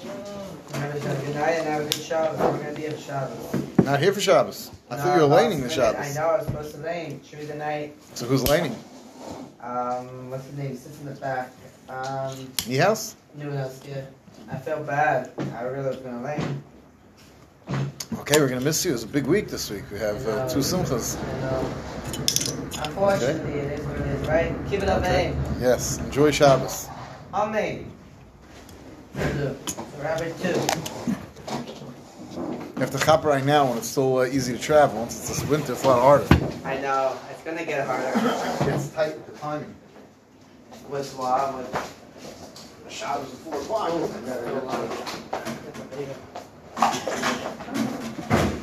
Good 0.01 1.35
night 1.35 1.49
and 1.51 1.67
have 1.67 1.81
a 1.81 1.83
good 1.83 1.95
Shabbos. 1.95 2.39
We're 2.39 2.63
going 2.63 2.75
to 2.75 2.81
be 2.81 2.87
at 2.87 2.97
Shabbos. 2.97 3.77
Not 3.83 3.99
here 3.99 4.13
for 4.13 4.21
Shabbos. 4.21 4.71
I 4.89 4.95
thought 4.95 5.15
you 5.15 5.21
were 5.23 5.35
laning 5.35 5.59
the 5.59 5.69
Shabbos. 5.69 6.17
I 6.17 6.17
know, 6.17 6.29
I 6.29 6.37
was 6.37 6.47
supposed 6.47 6.75
to 6.75 6.77
lane. 6.81 7.19
Should 7.29 7.39
be 7.39 7.45
the 7.45 7.55
night. 7.55 7.93
So 8.13 8.25
who's 8.25 8.47
laning? 8.47 8.73
Um, 9.59 10.29
what's 10.29 10.45
his 10.45 10.57
name? 10.57 10.69
He 10.71 10.77
sits 10.77 10.97
in 11.01 11.07
the 11.07 11.11
back. 11.19 11.51
Um, 11.89 12.37
Niehaus? 12.69 13.15
Newhouse, 13.35 13.81
yeah. 13.85 14.05
I 14.49 14.55
felt 14.55 14.87
bad. 14.87 15.29
I 15.57 15.63
really 15.63 15.89
was 15.89 15.97
going 15.97 16.15
to 16.15 16.23
lane. 16.23 16.63
Okay, 18.19 18.39
we're 18.39 18.47
going 18.47 18.61
to 18.61 18.65
miss 18.65 18.85
you. 18.85 18.93
It's 18.93 19.03
a 19.03 19.07
big 19.07 19.27
week 19.27 19.49
this 19.49 19.69
week. 19.69 19.83
We 19.91 19.99
have 19.99 20.25
uh, 20.25 20.47
two 20.47 20.59
simchas. 20.59 21.21
I 21.21 21.41
know. 21.41 21.59
Unfortunately, 22.81 23.59
okay. 23.59 23.59
it 23.59 23.79
is 23.81 23.85
what 23.87 23.97
it 23.97 24.07
is, 24.07 24.27
right? 24.29 24.55
Keep 24.69 24.83
it 24.83 24.87
up, 24.87 25.01
okay. 25.01 25.33
eh? 25.33 25.53
Yes. 25.59 25.97
Enjoy 25.97 26.31
Shabbos. 26.31 26.87
Amen. 27.33 27.91
You 29.15 29.23
have 32.81 32.91
to 32.91 32.99
chop 32.99 33.23
right 33.23 33.45
now 33.45 33.67
when 33.67 33.77
it's 33.77 33.87
still 33.87 34.17
uh, 34.17 34.25
easy 34.25 34.51
to 34.53 34.59
travel. 34.59 34.99
Once 34.99 35.29
it's 35.29 35.41
winter, 35.49 35.71
it's 35.71 35.85
a 35.85 35.87
lot 35.87 36.01
harder. 36.01 36.27
I 36.65 36.77
know. 36.79 37.17
It's 37.31 37.41
going 37.43 37.57
to 37.57 37.63
get 37.65 37.87
harder. 37.87 38.11
it's 38.73 38.89
tight 38.89 39.15
with 39.15 39.27
the 39.27 39.31
timing. 39.39 39.73
With 40.89 41.09
what? 41.17 41.57
With 41.57 41.71
the 42.83 42.91
Shabbos 42.91 43.31
at 43.31 43.39
4 43.39 43.55
o'clock. 43.55 43.93